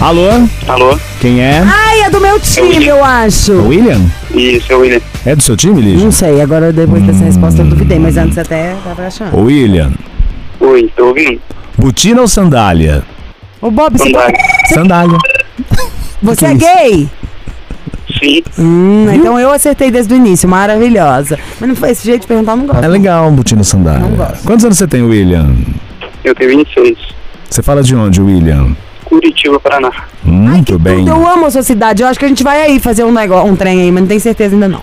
Alô? 0.00 0.28
Alô? 0.66 0.98
Quem 1.20 1.42
é? 1.42 1.58
Ai, 1.62 2.00
é 2.04 2.10
do 2.10 2.20
meu 2.22 2.40
time, 2.40 2.86
eu 2.86 3.04
acho. 3.04 3.52
O 3.52 3.68
William? 3.68 4.00
Isso, 4.34 4.72
é 4.72 4.76
o 4.76 4.80
William. 4.80 5.00
É 5.26 5.36
do 5.36 5.42
seu 5.42 5.54
time, 5.58 5.78
Lígia? 5.78 6.02
Não 6.04 6.10
sei, 6.10 6.40
agora 6.40 6.72
depois 6.72 7.02
dessa 7.02 7.22
resposta 7.22 7.60
eu 7.60 7.66
duvidei, 7.66 7.98
mas 7.98 8.16
antes 8.16 8.38
até 8.38 8.74
tava 8.82 9.06
achando. 9.06 9.36
Ô, 9.36 9.42
William. 9.42 9.92
Oi, 10.58 10.90
tô 10.96 11.08
ouvindo? 11.08 11.38
Botina 11.76 12.22
ou 12.22 12.28
sandália? 12.28 13.02
Ô, 13.60 13.70
Bob, 13.70 13.98
você, 13.98 14.04
Sandália. 14.04 14.38
Sandália. 14.68 15.18
você 16.22 16.46
é 16.46 16.48
Que 16.48 16.54
gay? 16.56 17.08
Sim. 18.18 18.42
Hum, 18.58 19.06
então 19.12 19.38
eu 19.38 19.50
acertei 19.50 19.90
desde 19.90 20.14
o 20.14 20.16
início, 20.16 20.48
maravilhosa. 20.48 21.38
Mas 21.60 21.68
não 21.68 21.76
foi 21.76 21.90
esse 21.90 22.06
jeito 22.06 22.22
de 22.22 22.26
perguntar, 22.26 22.52
eu 22.52 22.56
não 22.56 22.66
gosto. 22.66 22.82
É 22.82 22.88
legal, 22.88 23.30
botina 23.30 23.60
ou 23.60 23.64
sandália. 23.64 24.00
Não 24.00 24.16
gosto. 24.16 24.44
Quantos 24.46 24.64
anos 24.64 24.78
você 24.78 24.86
tem, 24.86 25.02
William? 25.02 25.54
Eu 26.24 26.34
tenho 26.34 26.56
26. 26.56 26.96
Você 27.50 27.62
fala 27.62 27.82
de 27.82 27.94
onde, 27.94 28.22
William? 28.22 28.74
Curitiba, 29.10 29.60
Paraná. 29.60 29.90
Muito 30.22 30.78
bem. 30.78 31.06
Eu 31.06 31.26
amo 31.26 31.46
a 31.46 31.50
sua 31.50 31.62
cidade, 31.62 32.02
eu 32.02 32.08
acho 32.08 32.18
que 32.18 32.24
a 32.24 32.28
gente 32.28 32.42
vai 32.42 32.62
aí 32.62 32.78
fazer 32.80 33.04
um 33.04 33.12
negócio, 33.12 33.50
um 33.50 33.56
trem 33.56 33.82
aí, 33.82 33.92
mas 33.92 34.00
não 34.02 34.08
tenho 34.08 34.20
certeza 34.20 34.54
ainda 34.54 34.68
não. 34.68 34.82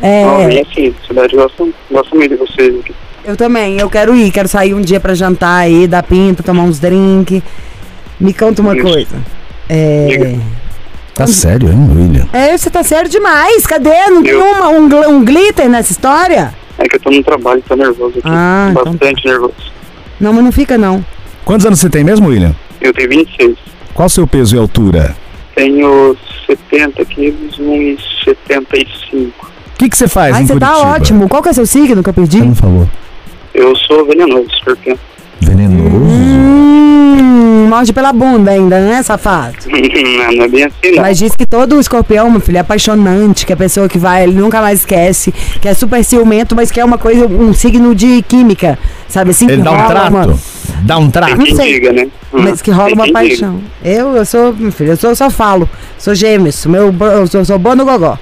É, 0.00 0.24
Ó, 0.24 0.46
vem 0.46 0.60
assim, 0.62 0.94
cidade 1.06 1.34
gosta, 1.36 1.66
gosta 1.90 2.14
muito 2.16 2.30
de 2.30 2.36
vocês 2.36 2.78
aqui. 2.80 2.94
eu 3.24 3.36
também, 3.36 3.78
eu 3.78 3.90
quero 3.90 4.14
ir, 4.16 4.30
quero 4.30 4.48
sair 4.48 4.72
um 4.74 4.80
dia 4.80 5.00
pra 5.00 5.12
jantar 5.14 5.58
aí, 5.62 5.86
dar 5.86 6.02
pinta, 6.02 6.42
tomar 6.42 6.62
uns 6.62 6.78
drink. 6.78 7.42
Me 8.20 8.32
conta 8.32 8.62
uma 8.62 8.74
Isso. 8.76 8.82
coisa. 8.86 9.16
É, 9.68 10.36
Tá 11.14 11.26
sério, 11.28 11.68
hein, 11.68 11.88
William? 11.94 12.26
é, 12.32 12.56
você 12.56 12.68
tá 12.70 12.82
sério 12.82 13.08
demais, 13.08 13.64
cadê? 13.66 14.06
Não 14.10 14.22
tem 14.22 14.34
uma, 14.34 14.68
um, 14.68 14.88
gl- 14.88 15.08
um 15.08 15.24
glitter 15.24 15.68
nessa 15.68 15.92
história? 15.92 16.52
É 16.76 16.88
que 16.88 16.96
eu 16.96 17.00
tô 17.00 17.10
no 17.10 17.22
trabalho, 17.22 17.62
tô 17.68 17.76
nervoso 17.76 18.18
aqui. 18.18 18.22
Ah, 18.24 18.68
então 18.72 18.84
Bastante 18.92 19.24
nervoso. 19.26 19.54
Não, 20.20 20.32
mas 20.32 20.44
não 20.44 20.50
fica 20.52 20.76
não. 20.76 21.04
Quantos 21.44 21.64
anos 21.66 21.78
você 21.78 21.88
tem 21.88 22.02
mesmo, 22.02 22.28
William? 22.28 22.54
Eu 22.80 22.92
tenho 22.92 23.08
26. 23.08 23.56
Qual 23.94 24.06
o 24.06 24.10
seu 24.10 24.26
peso 24.26 24.56
e 24.56 24.58
altura? 24.58 25.16
Tenho 25.54 26.16
70 26.46 27.04
quilos, 27.06 27.58
1,75. 27.58 29.30
O 29.40 29.78
que 29.78 29.88
que 29.88 29.96
você 29.96 30.08
faz 30.08 30.34
Ai, 30.34 30.42
em 30.42 30.46
você 30.46 30.58
tá 30.58 30.66
Curitiba? 30.68 30.94
ótimo. 30.94 31.28
Qual 31.28 31.42
que 31.42 31.48
é 31.48 31.52
seu 31.52 31.66
signo 31.66 32.02
que 32.02 32.08
eu 32.08 32.14
perdi? 32.14 32.38
Você 32.38 32.44
não 32.44 32.54
falou. 32.54 32.88
Eu 33.52 33.74
sou 33.76 34.04
venenoso, 34.06 34.48
escorpião. 34.52 34.98
Venenoso? 35.44 36.04
Hum, 37.20 37.66
morde 37.68 37.92
pela 37.92 38.12
bunda 38.12 38.50
ainda, 38.50 38.78
né, 38.80 39.02
safado? 39.02 39.56
não, 39.68 40.32
não 40.36 40.44
é 40.44 40.48
bem 40.48 40.64
assim, 40.64 40.94
não. 40.94 41.02
Mas 41.02 41.18
diz 41.18 41.32
que 41.36 41.46
todo 41.46 41.78
escorpião, 41.80 42.30
meu 42.30 42.40
filho, 42.40 42.56
é 42.58 42.60
apaixonante, 42.60 43.44
que 43.46 43.52
a 43.52 43.56
pessoa 43.56 43.88
que 43.88 43.98
vai, 43.98 44.24
ele 44.24 44.34
nunca 44.34 44.60
mais 44.60 44.80
esquece, 44.80 45.32
que 45.60 45.68
é 45.68 45.74
super 45.74 46.02
ciumento, 46.04 46.54
mas 46.56 46.70
que 46.70 46.80
é 46.80 46.84
uma 46.84 46.98
coisa, 46.98 47.26
um 47.26 47.52
signo 47.52 47.94
de 47.94 48.22
química, 48.22 48.78
sabe 49.08 49.30
assim? 49.30 49.48
Ele 49.50 49.62
dá 49.62 49.72
um 49.72 49.86
trato? 49.86 50.08
uma- 50.10 50.38
Dá 50.82 50.98
um 50.98 51.10
trato? 51.10 51.36
Não 51.36 51.46
sei. 51.56 51.74
diga, 51.74 51.92
né? 51.92 52.08
Mas 52.32 52.60
que 52.60 52.70
rola 52.70 52.92
uma 52.94 53.04
diga. 53.06 53.18
paixão. 53.18 53.60
Eu, 53.82 54.16
eu 54.16 54.24
sou, 54.26 54.52
meu 54.54 54.72
filho, 54.72 54.90
eu 54.92 54.96
sou, 54.96 55.14
só 55.14 55.30
falo. 55.30 55.68
Sou 55.98 56.14
gêmeos, 56.14 56.66
meu, 56.66 56.94
eu 57.00 57.26
sou, 57.26 57.44
sou 57.44 57.58
bom 57.58 57.74
no 57.74 57.84
gogó. 57.84 58.18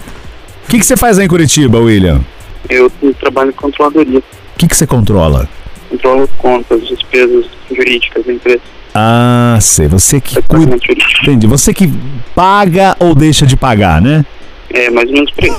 O 0.67 0.71
que 0.71 0.79
que 0.79 0.87
você 0.87 0.97
faz 0.97 1.19
aí 1.19 1.25
em 1.25 1.29
Curitiba, 1.29 1.79
William? 1.79 2.21
Eu 2.69 2.91
trabalho 3.19 3.51
em 3.51 3.55
controladoria. 3.55 4.19
O 4.21 4.23
que 4.59 4.69
que 4.69 4.77
você 4.77 4.87
controla? 4.87 5.49
Controlo 5.93 6.29
contas, 6.39 6.81
despesas 6.89 7.45
jurídicas 7.71 8.25
da 8.25 8.33
empresa. 8.33 8.61
Ah, 8.95 9.59
sei. 9.61 9.89
Você 9.89 10.21
que 10.21 10.41
cuida. 10.43 10.77
Entendi. 11.23 11.47
Você 11.47 11.75
que 11.75 11.93
paga 12.35 12.97
ou 12.99 13.15
deixa 13.15 13.47
de 13.47 13.57
pagar, 13.57 14.01
né? 14.01 14.25
É, 14.71 14.89
mais 14.91 15.07
ou 15.09 15.15
menos 15.15 15.31
por 15.33 15.45
aí. 15.45 15.53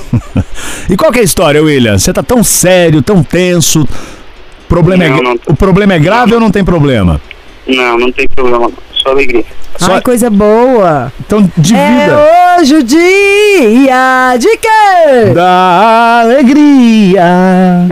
E 0.90 0.96
qual 0.96 1.10
que 1.12 1.18
é 1.18 1.22
a 1.22 1.24
história, 1.24 1.62
William? 1.62 1.96
Você 1.98 2.12
tá 2.12 2.22
tão 2.22 2.42
sério, 2.44 3.00
tão 3.00 3.22
tenso. 3.22 3.82
O 3.82 4.68
problema, 4.68 5.04
é, 5.04 5.08
Não, 5.08 5.16
gra- 5.18 5.28
não. 5.30 5.36
o 5.46 5.56
problema 5.56 5.94
é 5.94 5.98
grave 6.00 6.34
ou 6.34 6.40
não 6.40 6.50
tem 6.50 6.64
problema? 6.64 7.20
Não, 7.66 7.96
não 7.98 8.12
tem 8.12 8.26
problema. 8.28 8.70
Só 9.04 9.10
alegria. 9.10 9.44
Só- 9.76 9.92
Ai, 9.94 10.00
coisa 10.00 10.30
boa. 10.30 11.12
Então, 11.20 11.42
de 11.58 11.74
vida. 11.74 11.78
É 11.78 12.58
hoje 12.60 12.74
o 12.76 12.82
dia 12.82 14.36
de 14.38 14.56
quê? 14.56 15.32
Da 15.34 16.20
alegria. 16.22 17.22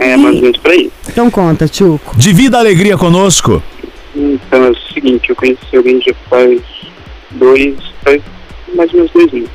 É, 0.01 0.17
mais 0.17 0.37
ou 0.37 0.43
menos 0.43 0.57
por 0.59 0.71
aí. 0.71 0.91
Então 1.09 1.31
conta, 1.31 1.69
Tchuco. 1.69 2.17
Divida 2.17 2.57
a 2.57 2.61
alegria 2.61 2.97
conosco. 2.97 3.63
Então 4.17 4.65
é 4.65 4.71
o 4.71 4.77
seguinte, 4.93 5.31
eu 5.31 5.37
conheci 5.37 5.77
alguém 5.77 6.01
já 6.01 6.13
faz 6.31 6.61
dois, 7.33 7.75
faz 8.05 8.21
mais 8.75 8.91
ou 8.93 8.97
menos 9.01 9.13
dois 9.13 9.33
meses. 9.33 9.49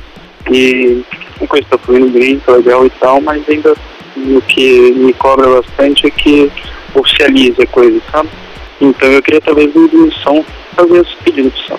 E 0.50 1.04
a 1.42 1.46
coisa 1.46 1.66
tá 1.70 1.78
fluindo 1.78 2.08
bem, 2.18 2.38
tá 2.40 2.52
legal 2.52 2.86
e 2.86 2.90
tal, 2.90 3.20
mas 3.20 3.42
ainda 3.48 3.74
o 4.16 4.40
que 4.42 4.92
me 4.92 5.12
cobra 5.14 5.48
bastante 5.48 6.06
é 6.06 6.10
que 6.10 6.50
oficialize 6.94 7.60
a 7.62 7.66
coisa, 7.66 8.00
sabe? 8.10 8.28
Então 8.80 9.08
eu 9.08 9.22
queria 9.22 9.40
talvez 9.40 9.74
uma 9.74 9.88
demissão, 9.88 10.44
fazer 10.76 11.00
esse 11.00 11.16
pedido 11.24 11.50
de 11.50 11.56
demissão. 11.56 11.78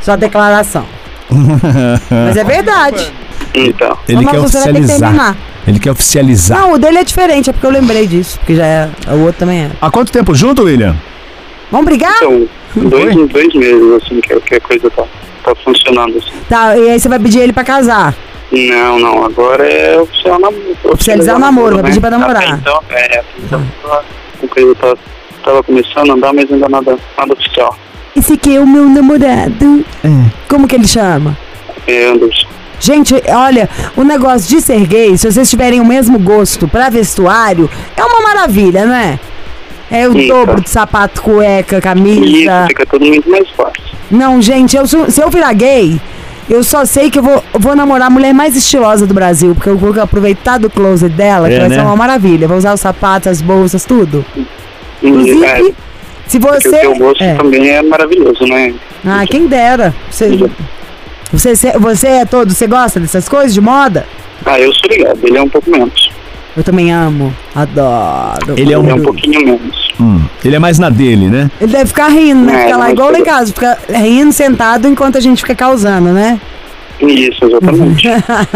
Só 0.00 0.16
declaração. 0.16 0.86
Mas 2.10 2.36
é 2.36 2.44
verdade. 2.44 3.12
Então, 3.54 3.96
Ele 4.08 4.24
Mas 4.24 4.26
quer 4.26 4.38
que 4.38 4.44
oficializar. 4.46 4.98
terminar. 4.98 5.36
Ele 5.66 5.78
quer 5.78 5.90
oficializar. 5.90 6.60
Não, 6.60 6.72
o 6.72 6.78
dele 6.78 6.98
é 6.98 7.04
diferente, 7.04 7.50
é 7.50 7.52
porque 7.52 7.66
eu 7.66 7.70
lembrei 7.70 8.06
disso. 8.06 8.38
Porque 8.38 8.54
já 8.54 8.64
é. 8.64 8.90
O 9.08 9.24
outro 9.24 9.40
também 9.40 9.64
é. 9.64 9.70
Há 9.80 9.90
quanto 9.90 10.10
tempo 10.10 10.34
junto, 10.34 10.62
William? 10.62 10.96
Vamos 11.70 11.84
brigar? 11.86 12.16
então 12.22 12.48
dois, 12.76 13.14
dois 13.28 13.54
meses 13.54 13.92
assim 13.92 14.20
que, 14.20 14.40
que 14.40 14.54
a 14.54 14.60
coisa 14.60 14.90
tá, 14.90 15.04
tá 15.44 15.54
funcionando 15.56 16.16
assim. 16.18 16.32
Tá, 16.48 16.76
e 16.76 16.90
aí 16.90 16.98
você 17.00 17.08
vai 17.08 17.18
pedir 17.18 17.40
ele 17.40 17.52
pra 17.52 17.64
casar. 17.64 18.14
Não, 18.50 18.98
não, 18.98 19.24
agora 19.24 19.66
é 19.66 20.00
oficial 20.00 20.38
namoro. 20.40 20.76
Oficializar 20.84 21.36
o 21.36 21.38
namoro, 21.38 21.76
vai 21.76 21.84
pedir 21.84 22.00
pra 22.00 22.10
namorar. 22.10 22.42
Até 22.42 22.54
então, 22.54 22.82
é, 22.90 23.24
então, 23.38 23.62
a 23.90 24.48
coisa 24.48 24.74
tá, 24.76 24.96
tava 25.44 25.62
começando 25.62 26.10
a 26.10 26.14
andar, 26.14 26.32
mas 26.32 26.50
ainda 26.52 26.68
nada, 26.68 26.98
nada 27.16 27.32
oficial. 27.32 27.76
Esse 28.16 28.32
aqui 28.34 28.56
é 28.56 28.60
o 28.60 28.66
meu 28.66 28.88
namorado. 28.88 29.84
Como 30.48 30.66
que 30.66 30.74
ele 30.74 30.86
chama? 30.86 31.36
É, 31.86 32.06
Anderson. 32.08 32.46
Gente, 32.80 33.14
olha, 33.28 33.68
o 33.96 34.04
negócio 34.04 34.48
de 34.48 34.62
ser 34.62 34.86
gay, 34.86 35.16
se 35.18 35.30
vocês 35.30 35.50
tiverem 35.50 35.80
o 35.80 35.84
mesmo 35.84 36.18
gosto 36.18 36.68
pra 36.68 36.88
vestuário, 36.88 37.68
é 37.96 38.04
uma 38.04 38.20
maravilha, 38.22 38.86
não 38.86 38.94
é? 38.94 39.18
É 39.90 40.06
o 40.08 40.12
Sim, 40.12 40.28
dobro 40.28 40.60
de 40.60 40.68
sapato, 40.70 41.22
cueca, 41.22 41.76
E 41.76 41.78
isso 41.78 41.82
camisa. 41.82 42.66
fica 42.68 42.86
tudo 42.86 43.06
muito 43.06 43.28
mais 43.28 43.48
fácil. 43.50 43.82
Não, 44.10 44.40
gente, 44.40 44.76
eu 44.76 44.86
sou- 44.86 45.10
se 45.10 45.20
eu 45.20 45.28
virar 45.30 45.52
gay, 45.54 45.98
eu 46.48 46.62
só 46.62 46.84
sei 46.84 47.10
que 47.10 47.18
eu 47.18 47.22
vou, 47.22 47.42
vou 47.54 47.74
namorar 47.74 48.06
a 48.08 48.10
mulher 48.10 48.32
mais 48.32 48.54
estilosa 48.54 49.06
do 49.06 49.14
Brasil, 49.14 49.54
porque 49.54 49.70
eu 49.70 49.76
vou 49.76 49.98
aproveitar 50.00 50.58
do 50.58 50.70
closet 50.70 51.12
dela, 51.14 51.48
que 51.48 51.54
É, 51.54 51.60
vai 51.60 51.68
né? 51.70 51.74
ser 51.76 51.80
uma 51.82 51.96
maravilha. 51.96 52.46
Vou 52.46 52.56
usar 52.58 52.74
os 52.74 52.80
sapatos, 52.80 53.28
as 53.28 53.40
bolsas, 53.42 53.84
tudo. 53.84 54.24
Inclusive, 55.02 55.44
é, 55.44 55.72
se 56.26 56.38
você. 56.38 56.68
o 56.68 56.80
teu 56.80 56.96
gosto 56.96 57.22
é. 57.22 57.34
também 57.34 57.68
é 57.68 57.82
maravilhoso, 57.82 58.44
né? 58.46 58.74
Ah, 59.06 59.24
quem 59.26 59.46
dera. 59.46 59.94
Você, 60.10 60.30
você, 61.32 61.72
você 61.78 62.06
é 62.08 62.24
todo. 62.24 62.52
Você 62.52 62.66
gosta 62.66 62.98
dessas 63.00 63.28
coisas 63.28 63.54
de 63.54 63.60
moda? 63.60 64.06
Ah, 64.44 64.58
eu 64.58 64.72
sou 64.74 64.90
ligado, 64.90 65.18
ele 65.22 65.36
é 65.38 65.42
um 65.42 65.48
pouco 65.48 65.70
menos. 65.70 66.10
Eu 66.56 66.64
também 66.64 66.92
amo. 66.92 67.32
Adoro. 67.54 68.54
Ele 68.56 68.72
é 68.72 68.78
um- 68.78 68.90
É 68.90 68.94
um 68.94 69.02
pouquinho 69.02 69.44
menos. 69.44 69.88
Hum, 70.00 70.20
ele 70.44 70.56
é 70.56 70.58
mais 70.58 70.78
na 70.78 70.90
dele, 70.90 71.28
né? 71.28 71.50
Ele 71.60 71.72
deve 71.72 71.86
ficar 71.86 72.08
rindo, 72.08 72.40
né? 72.44 72.54
É, 72.62 72.64
Fica 72.66 72.76
lá 72.76 72.90
igual 72.92 73.10
lá 73.12 73.18
em 73.18 73.24
casa, 73.24 73.52
fica 73.52 73.78
rindo 73.88 74.32
sentado 74.32 74.88
enquanto 74.88 75.18
a 75.18 75.20
gente 75.20 75.40
fica 75.42 75.54
causando, 75.54 76.10
né? 76.10 76.40
Isso, 77.00 77.44
exatamente. 77.44 78.08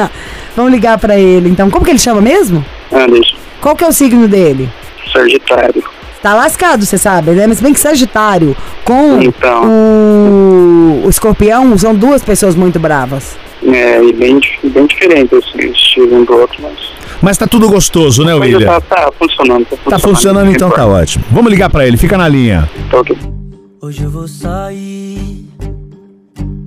Vamos 0.56 0.72
ligar 0.72 0.98
pra 0.98 1.16
ele. 1.18 1.48
Então, 1.48 1.70
como 1.70 1.84
que 1.84 1.90
ele 1.92 1.98
chama 1.98 2.20
mesmo? 2.20 2.64
Anderson, 2.92 3.36
Qual 3.60 3.76
que 3.76 3.84
é 3.84 3.88
o 3.88 3.92
signo 3.92 4.26
dele? 4.28 4.68
Sagitário. 5.12 5.82
Tá 6.22 6.34
lascado, 6.34 6.86
você 6.86 6.96
sabe, 6.96 7.32
né? 7.32 7.46
Mas 7.48 7.60
bem 7.60 7.72
que 7.72 7.80
Sagitário 7.80 8.56
com 8.84 9.20
Então. 9.20 9.64
o, 9.68 11.02
o 11.04 11.10
escorpião 11.10 11.76
são 11.76 11.94
duas 11.94 12.22
pessoas 12.22 12.54
muito 12.54 12.78
bravas. 12.78 13.36
É, 13.64 14.02
e 14.02 14.12
bem, 14.12 14.40
bem 14.64 14.86
diferente, 14.86 15.34
assim, 15.34 15.68
o 15.68 15.72
estilo 15.72 16.16
um 16.16 16.24
do 16.24 16.32
outro, 16.34 16.62
mas. 16.62 16.92
Mas 17.20 17.38
tá 17.38 17.46
tudo 17.46 17.68
gostoso, 17.68 18.24
né, 18.24 18.34
William? 18.34 18.66
tá, 18.66 18.80
tá 18.80 19.12
funcionando, 19.18 19.64
tá 19.64 19.76
funcionando. 19.76 19.90
Tá 19.90 19.98
funcionando, 19.98 20.50
então 20.50 20.70
tá 20.70 20.86
ótimo. 20.86 21.24
Vamos 21.30 21.50
ligar 21.50 21.70
pra 21.70 21.86
ele, 21.86 21.96
fica 21.96 22.16
na 22.16 22.28
linha. 22.28 22.68
Tá 22.90 23.00
ok. 23.00 23.16
Hoje 23.80 24.02
eu 24.02 24.10
vou 24.10 24.26
sair. 24.28 25.46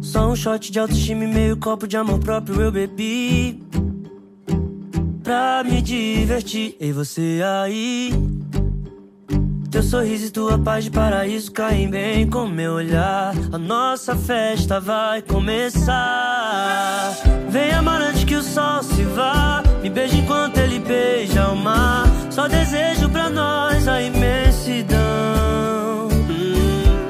Só 0.01 0.27
um 0.29 0.35
shot 0.35 0.71
de 0.71 0.79
autoestima 0.79 1.23
e 1.25 1.27
meio 1.27 1.57
copo 1.57 1.87
de 1.87 1.97
amor 1.97 2.19
próprio 2.19 2.61
eu 2.61 2.71
bebi. 2.71 3.61
Pra 5.23 5.63
me 5.65 5.81
divertir, 5.81 6.75
e 6.79 6.91
você 6.91 7.41
aí. 7.63 8.13
Teu 9.75 9.83
sorriso 9.83 10.27
e 10.27 10.29
tua 10.29 10.57
paz 10.57 10.85
de 10.85 10.89
paraíso 10.89 11.51
caem 11.51 11.89
bem 11.89 12.29
com 12.29 12.47
meu 12.47 12.75
olhar. 12.75 13.33
A 13.51 13.57
nossa 13.57 14.15
festa 14.15 14.79
vai 14.79 15.21
começar. 15.21 17.11
Vem 17.49 17.71
amar 17.71 18.01
antes 18.01 18.23
que 18.23 18.35
o 18.35 18.41
sol 18.41 18.81
se 18.81 19.03
vá. 19.03 19.61
Me 19.83 19.89
beija 19.89 20.15
enquanto 20.15 20.59
ele 20.59 20.79
beija 20.79 21.49
o 21.49 21.57
mar. 21.57 22.05
Só 22.31 22.47
desejo 22.47 23.09
pra 23.09 23.29
nós 23.29 23.85
a 23.85 24.01
imensidão. 24.01 24.97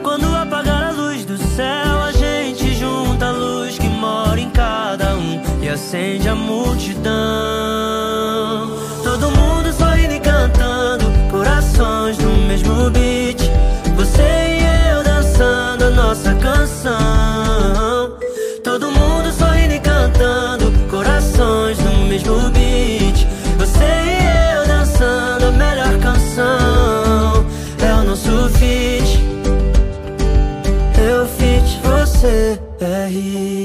Quando 0.01 0.35
apagar 0.35 0.85
a 0.85 0.91
luz 0.91 1.23
do 1.23 1.37
céu, 1.37 2.01
a 2.01 2.11
gente 2.13 2.73
junta 2.73 3.27
a 3.27 3.31
luz 3.31 3.77
que 3.77 3.87
mora 3.87 4.39
em 4.39 4.49
cada 4.49 5.13
um 5.13 5.39
e 5.61 5.69
acende 5.69 6.27
a 6.27 6.33
multidão. 6.33 7.74
Você 33.09 33.64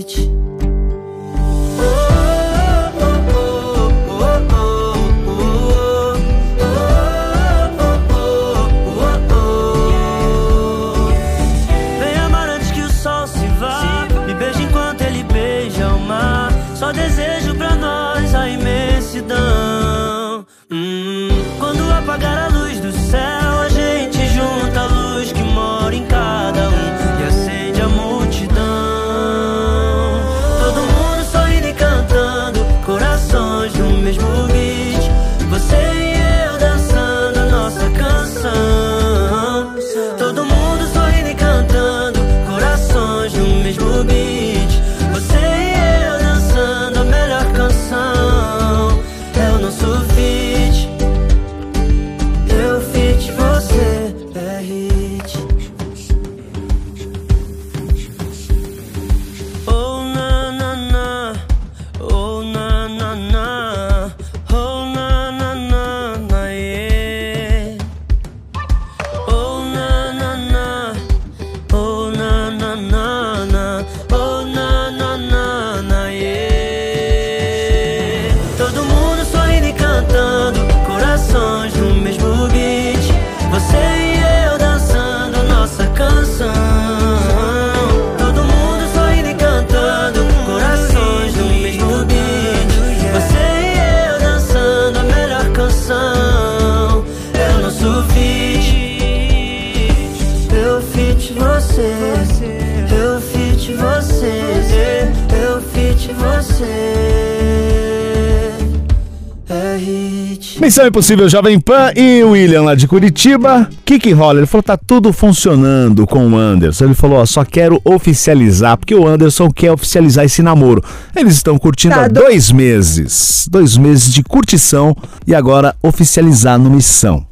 Impossível 110.90 111.28
Jovem 111.28 111.60
Pan 111.60 111.92
e 111.94 112.20
o 112.24 112.30
William 112.32 112.62
lá 112.62 112.74
de 112.74 112.88
Curitiba. 112.88 113.70
O 113.70 113.76
que 113.84 113.96
que 113.96 114.10
rola? 114.10 114.40
Ele 114.40 114.46
falou, 114.46 114.64
tá 114.64 114.76
tudo 114.76 115.12
funcionando 115.12 116.04
com 116.04 116.26
o 116.32 116.36
Anderson. 116.36 116.86
Ele 116.86 116.94
falou, 116.94 117.18
ó, 117.18 117.26
só 117.26 117.44
quero 117.44 117.80
oficializar, 117.84 118.76
porque 118.76 118.92
o 118.92 119.06
Anderson 119.06 119.48
quer 119.52 119.70
oficializar 119.70 120.24
esse 120.24 120.42
namoro. 120.42 120.82
Eles 121.14 121.34
estão 121.34 121.56
curtindo 121.58 121.94
Tá 121.94 122.06
há 122.06 122.08
do- 122.08 122.14
dois 122.20 122.50
meses. 122.50 123.46
Dois 123.48 123.76
meses 123.76 124.12
de 124.12 124.24
curtição 124.24 124.96
e 125.28 125.32
agora 125.32 125.76
oficializar 125.80 126.58
no 126.58 126.68
Missão. 126.68 127.24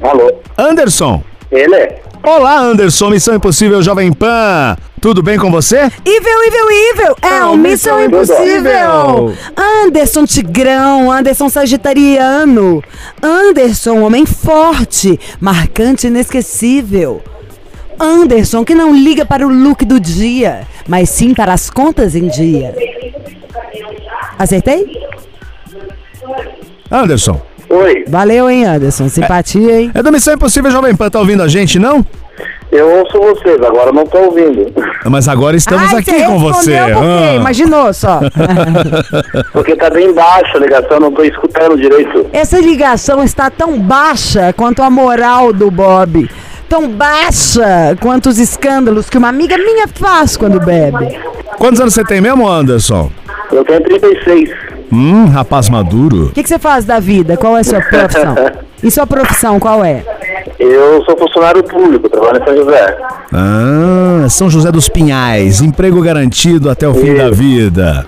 Alô? 0.00 0.32
Anderson. 0.56 1.20
Ele 1.50 1.74
é? 1.76 2.02
Olá, 2.22 2.58
Anderson, 2.58 3.10
Missão 3.10 3.36
Impossível 3.36 3.80
Jovem 3.82 4.12
Pan. 4.12 4.76
Tudo 5.00 5.22
bem 5.22 5.38
com 5.38 5.50
você? 5.50 5.82
Evil, 6.04 6.42
evil, 6.46 6.70
evil! 6.70 7.16
É 7.22 7.44
o 7.44 7.56
Missão! 7.56 8.04
Impossível. 8.04 9.32
Anderson 9.56 10.26
Tigrão, 10.26 11.12
Anderson 11.12 11.48
Sagitariano, 11.48 12.82
Anderson, 13.22 14.00
homem 14.00 14.26
forte, 14.26 15.20
marcante 15.40 16.06
e 16.06 16.10
inesquecível. 16.10 17.22
Anderson, 17.98 18.64
que 18.64 18.74
não 18.74 18.94
liga 18.94 19.24
para 19.24 19.46
o 19.46 19.50
look 19.50 19.84
do 19.84 20.00
dia, 20.00 20.66
mas 20.88 21.10
sim 21.10 21.32
para 21.32 21.52
as 21.52 21.70
contas 21.70 22.16
em 22.16 22.26
dia. 22.26 22.74
Acertei? 24.36 25.00
Anderson. 26.90 27.40
Oi, 27.68 28.04
Valeu, 28.08 28.48
hein, 28.48 28.64
Anderson? 28.64 29.08
Simpatia, 29.08 29.80
hein? 29.80 29.90
É 29.94 30.02
do 30.02 30.12
Missão 30.12 30.34
Impossível 30.34 30.70
Jovem 30.70 30.94
Pan, 30.94 31.10
tá 31.10 31.18
ouvindo 31.18 31.42
a 31.42 31.48
gente, 31.48 31.78
não? 31.78 32.04
eu 32.72 32.88
ouço 32.98 33.18
vocês, 33.18 33.60
agora 33.62 33.92
não 33.92 34.04
tô 34.04 34.18
ouvindo. 34.18 34.72
Mas 35.06 35.28
agora 35.28 35.56
estamos 35.56 35.92
Ai, 35.92 36.00
aqui 36.00 36.24
com 36.24 36.38
você. 36.38 36.76
por 36.76 36.86
quê? 36.86 36.94
Ah. 36.94 37.34
Imaginou 37.36 37.92
só. 37.92 38.20
Porque 39.52 39.74
tá 39.76 39.88
bem 39.90 40.12
baixa 40.12 40.56
a 40.56 40.60
ligação, 40.60 41.00
não 41.00 41.12
tô 41.12 41.22
escutando 41.22 41.76
direito. 41.76 42.26
Essa 42.32 42.58
ligação 42.58 43.22
está 43.22 43.50
tão 43.50 43.78
baixa 43.78 44.52
quanto 44.52 44.82
a 44.82 44.90
moral 44.90 45.52
do 45.52 45.70
Bob. 45.70 46.28
Tão 46.68 46.88
baixa 46.88 47.96
quanto 48.00 48.28
os 48.28 48.38
escândalos 48.38 49.08
que 49.08 49.16
uma 49.16 49.28
amiga 49.28 49.56
minha 49.56 49.86
faz 49.88 50.36
quando 50.36 50.58
bebe. 50.60 51.16
Quantos 51.58 51.80
anos 51.80 51.94
você 51.94 52.04
tem 52.04 52.20
mesmo, 52.20 52.48
Anderson? 52.48 53.10
Eu 53.52 53.64
tenho 53.64 53.80
36. 53.82 54.50
Hum, 54.92 55.26
rapaz 55.26 55.68
maduro. 55.68 56.26
O 56.26 56.32
que, 56.32 56.42
que 56.42 56.48
você 56.48 56.58
faz 56.58 56.84
da 56.84 57.00
vida? 57.00 57.36
Qual 57.36 57.56
é 57.56 57.60
a 57.60 57.64
sua 57.64 57.80
profissão? 57.80 58.34
E 58.82 58.90
sua 58.90 59.06
profissão 59.06 59.58
qual 59.58 59.82
é? 59.82 60.04
Eu 60.58 61.02
sou 61.04 61.16
funcionário 61.16 61.64
público, 61.64 62.10
trabalho 62.10 62.42
em 62.42 62.44
São 62.44 62.56
José. 62.56 62.98
Ah, 63.32 64.26
São 64.28 64.50
José 64.50 64.70
dos 64.70 64.88
Pinhais, 64.88 65.62
emprego 65.62 66.00
garantido 66.02 66.68
até 66.68 66.86
o 66.86 66.94
fim 66.94 67.14
da 67.14 67.30
vida. 67.30 68.06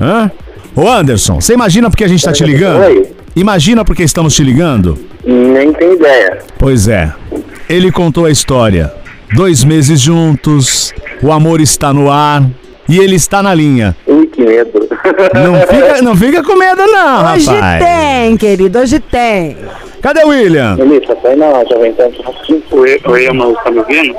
Hã? 0.00 0.30
Ô 0.76 0.88
Anderson, 0.88 1.40
você 1.40 1.54
imagina 1.54 1.90
porque 1.90 2.04
a 2.04 2.08
gente 2.08 2.24
tá 2.24 2.32
te 2.32 2.44
ligando? 2.44 2.84
Oi. 2.84 3.10
Imagina 3.34 3.84
porque 3.84 4.04
estamos 4.04 4.34
te 4.34 4.44
ligando? 4.44 4.96
Nem 5.24 5.72
tem 5.72 5.94
ideia. 5.94 6.38
Pois 6.56 6.86
é. 6.86 7.12
Ele 7.68 7.90
contou 7.90 8.26
a 8.26 8.30
história. 8.30 8.92
Dois 9.34 9.64
meses 9.64 10.00
juntos, 10.00 10.94
o 11.20 11.32
amor 11.32 11.60
está 11.60 11.92
no 11.92 12.10
ar 12.10 12.44
e 12.88 12.98
ele 12.98 13.16
está 13.16 13.42
na 13.42 13.52
linha. 13.52 13.96
Que 14.36 14.42
medo. 14.44 14.86
Não 15.34 15.54
fica, 15.66 16.02
não 16.02 16.14
fica 16.16 16.42
com 16.42 16.56
medo, 16.56 16.86
não, 16.86 17.32
Hoje 17.32 17.50
rapaz. 17.50 17.82
tem, 17.82 18.36
querido, 18.36 18.78
hoje 18.78 19.00
tem. 19.00 19.56
Cadê 20.02 20.24
o 20.24 20.28
William? 20.28 20.76
Melissa, 20.76 21.16
tá 21.16 21.30
aí 21.30 21.36
na 21.36 21.64
Jovem 21.64 21.92
Pan. 21.94 22.10
Oi, 22.72 23.00
oi, 23.06 23.26
amor, 23.26 23.56
tá 23.64 23.70
me 23.70 23.78
ouvindo? 23.78 24.14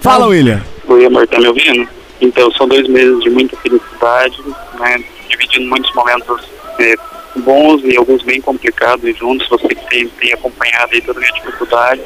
Fala, 0.00 0.26
William. 0.26 0.60
Oi, 0.86 1.06
amor, 1.06 1.26
tá 1.26 1.38
me 1.38 1.48
ouvindo? 1.48 1.88
Então, 2.20 2.50
são 2.52 2.68
dois 2.68 2.86
meses 2.88 3.18
de 3.22 3.30
muita 3.30 3.56
felicidade, 3.56 4.36
né? 4.78 5.02
Dividindo 5.30 5.66
muitos 5.66 5.92
momentos 5.94 6.42
eh, 6.78 6.94
bons 7.36 7.82
e 7.84 7.96
alguns 7.96 8.22
bem 8.22 8.40
complicados 8.42 9.16
juntos. 9.16 9.48
Você 9.48 9.68
que 9.68 9.88
tem, 9.88 10.06
tem 10.08 10.34
acompanhado 10.34 10.90
aí 10.92 11.00
toda 11.00 11.18
a 11.18 11.22
minha 11.22 11.32
dificuldade 11.32 12.02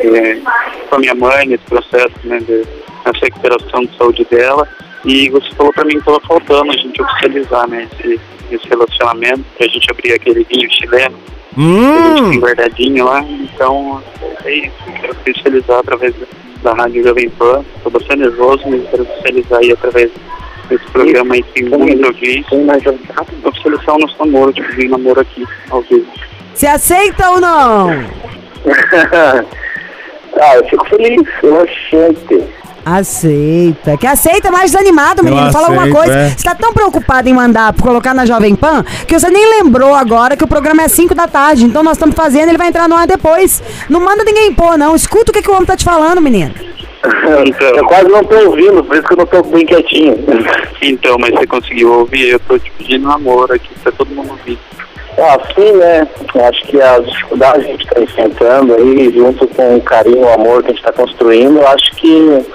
eh, 0.00 0.38
com 0.90 0.96
a 0.96 0.98
minha 0.98 1.14
mãe 1.14 1.46
nesse 1.46 1.64
processo, 1.64 2.14
né? 2.24 2.38
De, 2.40 2.64
nessa 3.06 3.24
recuperação 3.24 3.86
de 3.86 3.96
saúde 3.96 4.26
dela. 4.30 4.68
E 5.06 5.30
você 5.30 5.48
falou 5.54 5.72
pra 5.72 5.84
mim 5.84 5.92
que 5.92 5.98
estava 5.98 6.20
faltando 6.20 6.72
a 6.72 6.76
gente 6.76 7.00
oficializar, 7.00 7.68
né? 7.68 7.88
Esse, 8.00 8.20
esse 8.50 8.68
relacionamento, 8.68 9.44
pra 9.56 9.68
gente 9.68 9.90
abrir 9.90 10.12
aquele 10.14 10.44
vinho 10.44 10.68
chileno 10.70 11.16
que 11.54 11.62
a 11.62 12.16
gente 12.16 12.30
tem 12.30 12.38
Hum, 12.38 12.40
guardadinho 12.40 13.04
lá. 13.04 13.22
Então, 13.22 14.02
é 14.44 14.52
isso. 14.52 14.76
Quero 15.00 15.12
oficializar 15.12 15.78
através 15.78 16.14
da 16.62 16.72
Rádio 16.74 17.04
Jovem 17.04 17.30
Pan. 17.30 17.64
Estou 17.76 17.92
bastante 17.92 18.20
nervoso, 18.20 18.62
mas 18.66 18.82
quero 18.90 19.04
oficializar 19.04 19.60
aí 19.60 19.72
através 19.72 20.10
desse 20.68 20.84
programa 20.86 21.34
aí 21.34 21.42
que 21.42 21.52
tem 21.52 21.78
muita 21.78 22.08
audiência. 22.08 22.58
Oficializar 23.44 23.94
o 23.94 23.98
nosso 23.98 24.16
namoro, 24.18 24.52
tipo, 24.52 24.70
vir 24.72 24.90
namoro 24.90 25.20
aqui, 25.20 25.46
ao 25.70 25.82
vivo. 25.82 26.06
Se 26.54 26.66
aceita 26.66 27.30
ou 27.30 27.40
não? 27.40 27.90
ah, 30.40 30.56
eu 30.56 30.64
fico 30.68 30.84
feliz, 30.88 31.22
relaxante. 31.40 32.65
Aceita. 32.88 33.96
Que 33.96 34.06
aceita 34.06 34.48
mais 34.52 34.70
desanimado, 34.70 35.24
menino. 35.24 35.46
Eu 35.48 35.52
Fala 35.52 35.66
alguma 35.66 35.82
aceito, 35.82 35.96
coisa. 35.96 36.14
é. 36.14 36.28
Você 36.30 36.44
tá 36.44 36.54
tão 36.54 36.72
preocupado 36.72 37.28
em 37.28 37.32
mandar 37.32 37.74
colocar 37.74 38.14
na 38.14 38.24
Jovem 38.24 38.54
Pan 38.54 38.84
que 39.08 39.18
você 39.18 39.28
nem 39.28 39.58
lembrou 39.60 39.92
agora 39.92 40.36
que 40.36 40.44
o 40.44 40.46
programa 40.46 40.82
é 40.82 40.88
5 40.88 41.12
da 41.12 41.26
tarde. 41.26 41.64
Então 41.64 41.82
nós 41.82 41.94
estamos 41.96 42.14
fazendo, 42.14 42.48
ele 42.50 42.58
vai 42.58 42.68
entrar 42.68 42.88
no 42.88 42.94
ar 42.94 43.08
depois. 43.08 43.60
Não 43.90 43.98
manda 43.98 44.22
ninguém 44.22 44.54
pôr, 44.54 44.78
não. 44.78 44.94
Escuta 44.94 45.32
o 45.32 45.34
que, 45.34 45.42
que 45.42 45.50
o 45.50 45.54
homem 45.54 45.66
tá 45.66 45.76
te 45.76 45.84
falando, 45.84 46.22
menino. 46.22 46.54
Eu 47.76 47.84
quase 47.86 48.08
não 48.08 48.22
tô 48.22 48.36
ouvindo, 48.50 48.84
por 48.84 48.94
isso 48.96 49.06
que 49.06 49.12
eu 49.14 49.18
não 49.18 49.26
tô 49.26 49.42
bem 49.42 49.66
quietinho. 49.66 50.16
Então, 50.80 51.16
mas 51.18 51.30
você 51.30 51.46
conseguiu 51.46 51.92
ouvir? 51.92 52.28
Eu 52.28 52.40
tô 52.40 52.56
te 52.58 52.70
pedindo 52.78 53.08
namoro 53.08 53.52
aqui 53.52 53.68
pra 53.82 53.90
todo 53.90 54.14
mundo 54.14 54.30
ouvir. 54.30 54.58
Ah, 55.18 55.38
sim, 55.54 55.72
né? 55.72 56.06
Acho 56.46 56.62
que 56.64 56.80
as 56.80 57.06
dificuldades 57.06 57.64
que 57.64 57.68
a 57.68 57.72
gente 57.72 57.84
está 57.86 58.00
enfrentando 58.00 58.74
aí, 58.74 59.12
junto 59.14 59.46
com 59.48 59.76
o 59.76 59.80
carinho, 59.80 60.26
o 60.26 60.32
amor 60.32 60.62
que 60.62 60.68
a 60.68 60.74
gente 60.74 60.80
está 60.80 60.92
construindo, 60.92 61.58
eu 61.58 61.68
acho 61.68 61.90
que 61.92 62.46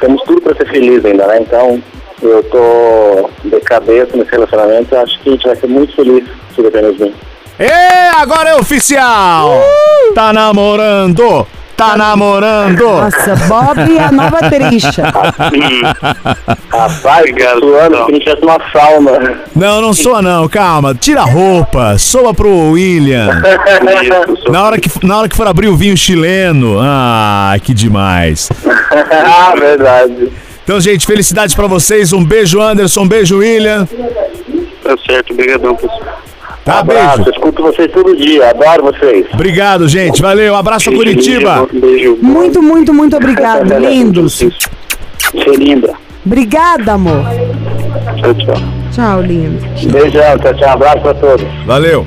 temos 0.00 0.22
tudo 0.22 0.40
para 0.40 0.54
ser 0.54 0.68
feliz 0.68 1.04
ainda, 1.04 1.26
né? 1.26 1.40
Então, 1.40 1.82
eu 2.22 2.42
tô 2.44 3.30
de 3.44 3.60
cabeça 3.60 4.16
nesse 4.16 4.30
relacionamento, 4.30 4.96
acho 4.96 5.18
que 5.20 5.30
a 5.30 5.32
gente 5.32 5.46
vai 5.46 5.56
ser 5.56 5.66
muito 5.66 5.94
feliz 5.96 6.24
se 6.54 6.62
depender 6.62 6.92
de 6.92 7.02
mim. 7.02 7.14
E 7.58 8.16
agora 8.16 8.50
é 8.50 8.56
oficial! 8.56 9.50
Tá 10.14 10.32
namorando! 10.32 11.46
Tá 11.80 11.96
namorando! 11.96 12.78
Nossa, 12.84 13.34
Bob 13.48 13.96
é 13.96 14.04
a 14.04 14.12
nova 14.12 14.36
tricha. 14.50 15.02
Rapaz, 16.70 17.20
Obrigado, 17.20 17.60
suando, 17.60 17.90
pessoal. 17.90 18.06
que 18.06 18.12
a 18.12 18.14
gente 18.14 18.24
tivesse 18.24 18.42
uma 18.42 18.58
sauna. 18.70 19.40
Não, 19.56 19.80
não 19.80 19.94
soa 19.94 20.20
não, 20.20 20.46
calma. 20.46 20.94
Tira 20.94 21.22
a 21.22 21.24
roupa, 21.24 21.96
soa 21.96 22.34
pro 22.34 22.72
William. 22.72 23.30
Isso, 24.02 24.42
sou- 24.42 24.52
Na 24.52 24.62
hora, 24.62 24.78
que, 24.78 24.90
na 25.06 25.18
hora 25.20 25.28
que 25.28 25.34
for 25.34 25.46
abrir 25.46 25.68
o 25.68 25.76
vinho 25.76 25.96
chileno. 25.96 26.78
Ah, 26.82 27.54
que 27.62 27.72
demais. 27.72 28.50
ah, 29.26 29.54
verdade. 29.58 30.30
Então, 30.62 30.78
gente, 30.80 31.06
felicidades 31.06 31.54
pra 31.54 31.66
vocês. 31.66 32.12
Um 32.12 32.22
beijo, 32.22 32.60
Anderson. 32.60 33.04
Um 33.04 33.08
beijo, 33.08 33.38
William. 33.38 33.88
Tá 34.84 34.94
certo, 35.06 35.32
obrigadão, 35.32 35.74
pessoal. 35.76 36.20
Tá, 36.64 36.80
Abraço, 36.80 37.16
beijo. 37.24 37.30
escuto 37.30 37.62
vocês 37.62 37.90
todo 37.90 38.14
dia, 38.16 38.50
adoro 38.50 38.84
vocês. 38.84 39.26
Obrigado, 39.32 39.88
gente. 39.88 40.20
Valeu. 40.20 40.54
Abraço 40.54 40.90
a 40.90 40.92
Curitiba. 40.92 41.66
Um 41.72 41.80
beijo. 41.80 42.18
Muito, 42.20 42.62
muito, 42.62 42.92
muito 42.92 43.16
obrigado, 43.16 43.66
lindos. 43.78 44.42
Você 45.32 45.50
linda. 45.56 45.94
Obrigada, 46.24 46.92
amor. 46.92 47.24
Tchau, 48.20 48.34
tchau. 48.34 48.54
Tchau, 48.92 49.22
lindo. 49.22 49.58
Beijão, 49.90 50.38
tchau, 50.38 50.54
tchau, 50.54 50.70
abraço 50.70 51.00
pra 51.00 51.14
todos. 51.14 51.46
Valeu. 51.64 52.06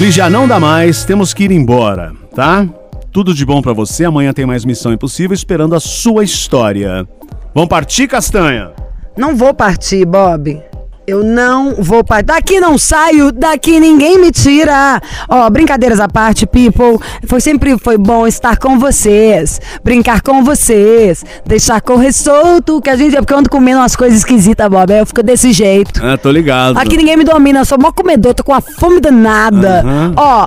Lígia, 0.00 0.30
não 0.30 0.46
dá 0.46 0.60
mais, 0.60 1.04
temos 1.04 1.34
que 1.34 1.44
ir 1.44 1.50
embora. 1.50 2.12
tá? 2.34 2.66
Tudo 3.12 3.34
de 3.34 3.44
bom 3.44 3.60
pra 3.60 3.72
você. 3.72 4.04
Amanhã 4.04 4.32
tem 4.32 4.46
mais 4.46 4.64
Missão 4.64 4.92
Impossível 4.92 5.34
esperando 5.34 5.74
a 5.74 5.80
sua 5.80 6.22
história. 6.22 7.06
Vamos 7.54 7.68
partir, 7.68 8.06
Castanha? 8.06 8.70
Não 9.16 9.34
vou 9.34 9.52
partir, 9.52 10.04
Bob. 10.04 10.62
Eu 11.08 11.24
não 11.24 11.74
vou 11.78 12.04
partir. 12.04 12.26
Daqui 12.26 12.60
não 12.60 12.76
saio, 12.76 13.32
daqui 13.32 13.80
ninguém 13.80 14.20
me 14.20 14.30
tira. 14.30 15.00
Ó, 15.26 15.48
brincadeiras 15.48 16.00
à 16.00 16.06
parte, 16.06 16.46
people. 16.46 17.02
Foi 17.26 17.40
sempre 17.40 17.78
foi 17.78 17.96
bom 17.96 18.26
estar 18.26 18.58
com 18.58 18.78
vocês, 18.78 19.58
brincar 19.82 20.20
com 20.20 20.44
vocês, 20.44 21.24
deixar 21.46 21.80
correr 21.80 22.12
solto, 22.12 22.82
que 22.82 22.90
a 22.90 22.96
gente 22.96 23.16
é 23.16 23.20
porque 23.20 23.32
eu 23.32 23.38
ando 23.38 23.48
comendo 23.48 23.78
umas 23.78 23.96
coisas 23.96 24.18
esquisitas, 24.18 24.68
Bob. 24.68 24.92
Aí 24.92 24.98
eu 24.98 25.06
fico 25.06 25.22
desse 25.22 25.50
jeito. 25.50 25.98
Ah, 26.04 26.18
tô 26.18 26.30
ligado. 26.30 26.76
Aqui 26.76 26.98
ninguém 26.98 27.16
me 27.16 27.24
domina, 27.24 27.60
eu 27.60 27.64
sou 27.64 27.78
mó 27.78 27.90
comedor, 27.90 28.34
tô 28.34 28.44
com 28.44 28.52
a 28.52 28.60
fome 28.60 29.00
danada. 29.00 29.82
Ó, 30.14 30.46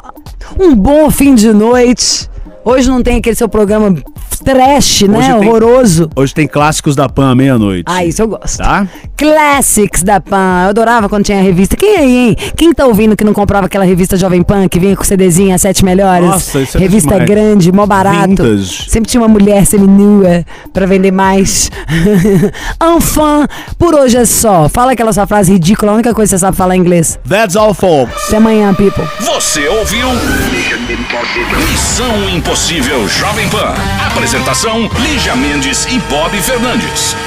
um 0.59 0.75
bom 0.75 1.09
fim 1.09 1.33
de 1.33 1.51
noite. 1.51 2.29
Hoje 2.63 2.87
não 2.87 3.01
tem 3.01 3.17
aquele 3.17 3.35
seu 3.35 3.49
programa 3.49 3.95
trash, 4.43 5.03
né? 5.03 5.17
Hoje 5.17 5.27
tem- 5.39 5.49
Horroroso. 5.49 6.09
Hoje 6.15 6.33
tem 6.33 6.47
clássicos 6.47 6.95
da 6.95 7.07
Pan 7.09 7.31
à 7.31 7.35
meia-noite. 7.35 7.83
Ah, 7.85 8.03
isso 8.05 8.21
eu 8.21 8.27
gosto. 8.27 8.57
Tá? 8.57 8.87
Classics 9.17 10.03
da 10.03 10.19
Pan. 10.19 10.63
Eu 10.63 10.69
adorava 10.69 11.07
quando 11.07 11.23
tinha 11.25 11.37
a 11.39 11.41
revista. 11.41 11.75
Quem 11.75 11.95
aí, 11.97 12.17
hein? 12.29 12.35
Quem 12.55 12.73
tá 12.73 12.85
ouvindo 12.85 13.15
que 13.15 13.23
não 13.23 13.33
comprava 13.33 13.67
aquela 13.67 13.85
revista 13.85 14.17
Jovem 14.17 14.41
Pan 14.41 14.67
que 14.67 14.79
vinha 14.79 14.95
com 14.95 15.03
CDzinho, 15.03 15.53
as 15.53 15.61
sete 15.61 15.85
melhores? 15.85 16.25
Nossa, 16.27 16.59
isso 16.61 16.77
era 16.77 16.83
Revista 16.85 17.09
demais. 17.11 17.29
grande, 17.29 17.71
mó 17.71 17.85
barato. 17.85 18.27
Vintage. 18.29 18.89
Sempre 18.89 19.09
tinha 19.09 19.21
uma 19.21 19.27
mulher 19.27 19.65
seminua 19.65 20.43
pra 20.73 20.85
vender 20.85 21.11
mais. 21.11 21.69
Enfim, 22.83 23.47
por 23.77 23.93
hoje 23.93 24.17
é 24.17 24.25
só. 24.25 24.67
Fala 24.69 24.93
aquela 24.93 25.13
sua 25.13 25.27
frase 25.27 25.51
ridícula, 25.53 25.91
a 25.91 25.95
única 25.95 26.13
coisa 26.13 26.29
que 26.29 26.37
você 26.37 26.41
sabe 26.41 26.57
falar 26.57 26.75
em 26.75 26.79
inglês. 26.79 27.19
That's 27.27 27.55
all, 27.55 27.73
folks. 27.73 28.27
Até 28.27 28.37
amanhã, 28.37 28.73
people. 28.73 29.03
Você 29.19 29.67
ouviu? 29.67 30.07
Missão 31.71 32.29
Impossível 32.29 33.07
Jovem 33.07 33.47
Pan. 33.49 33.73
Apresentação: 34.31 34.89
Lígia 35.01 35.35
Mendes 35.35 35.85
e 35.87 35.99
Bob 36.09 36.41
Fernandes. 36.41 37.17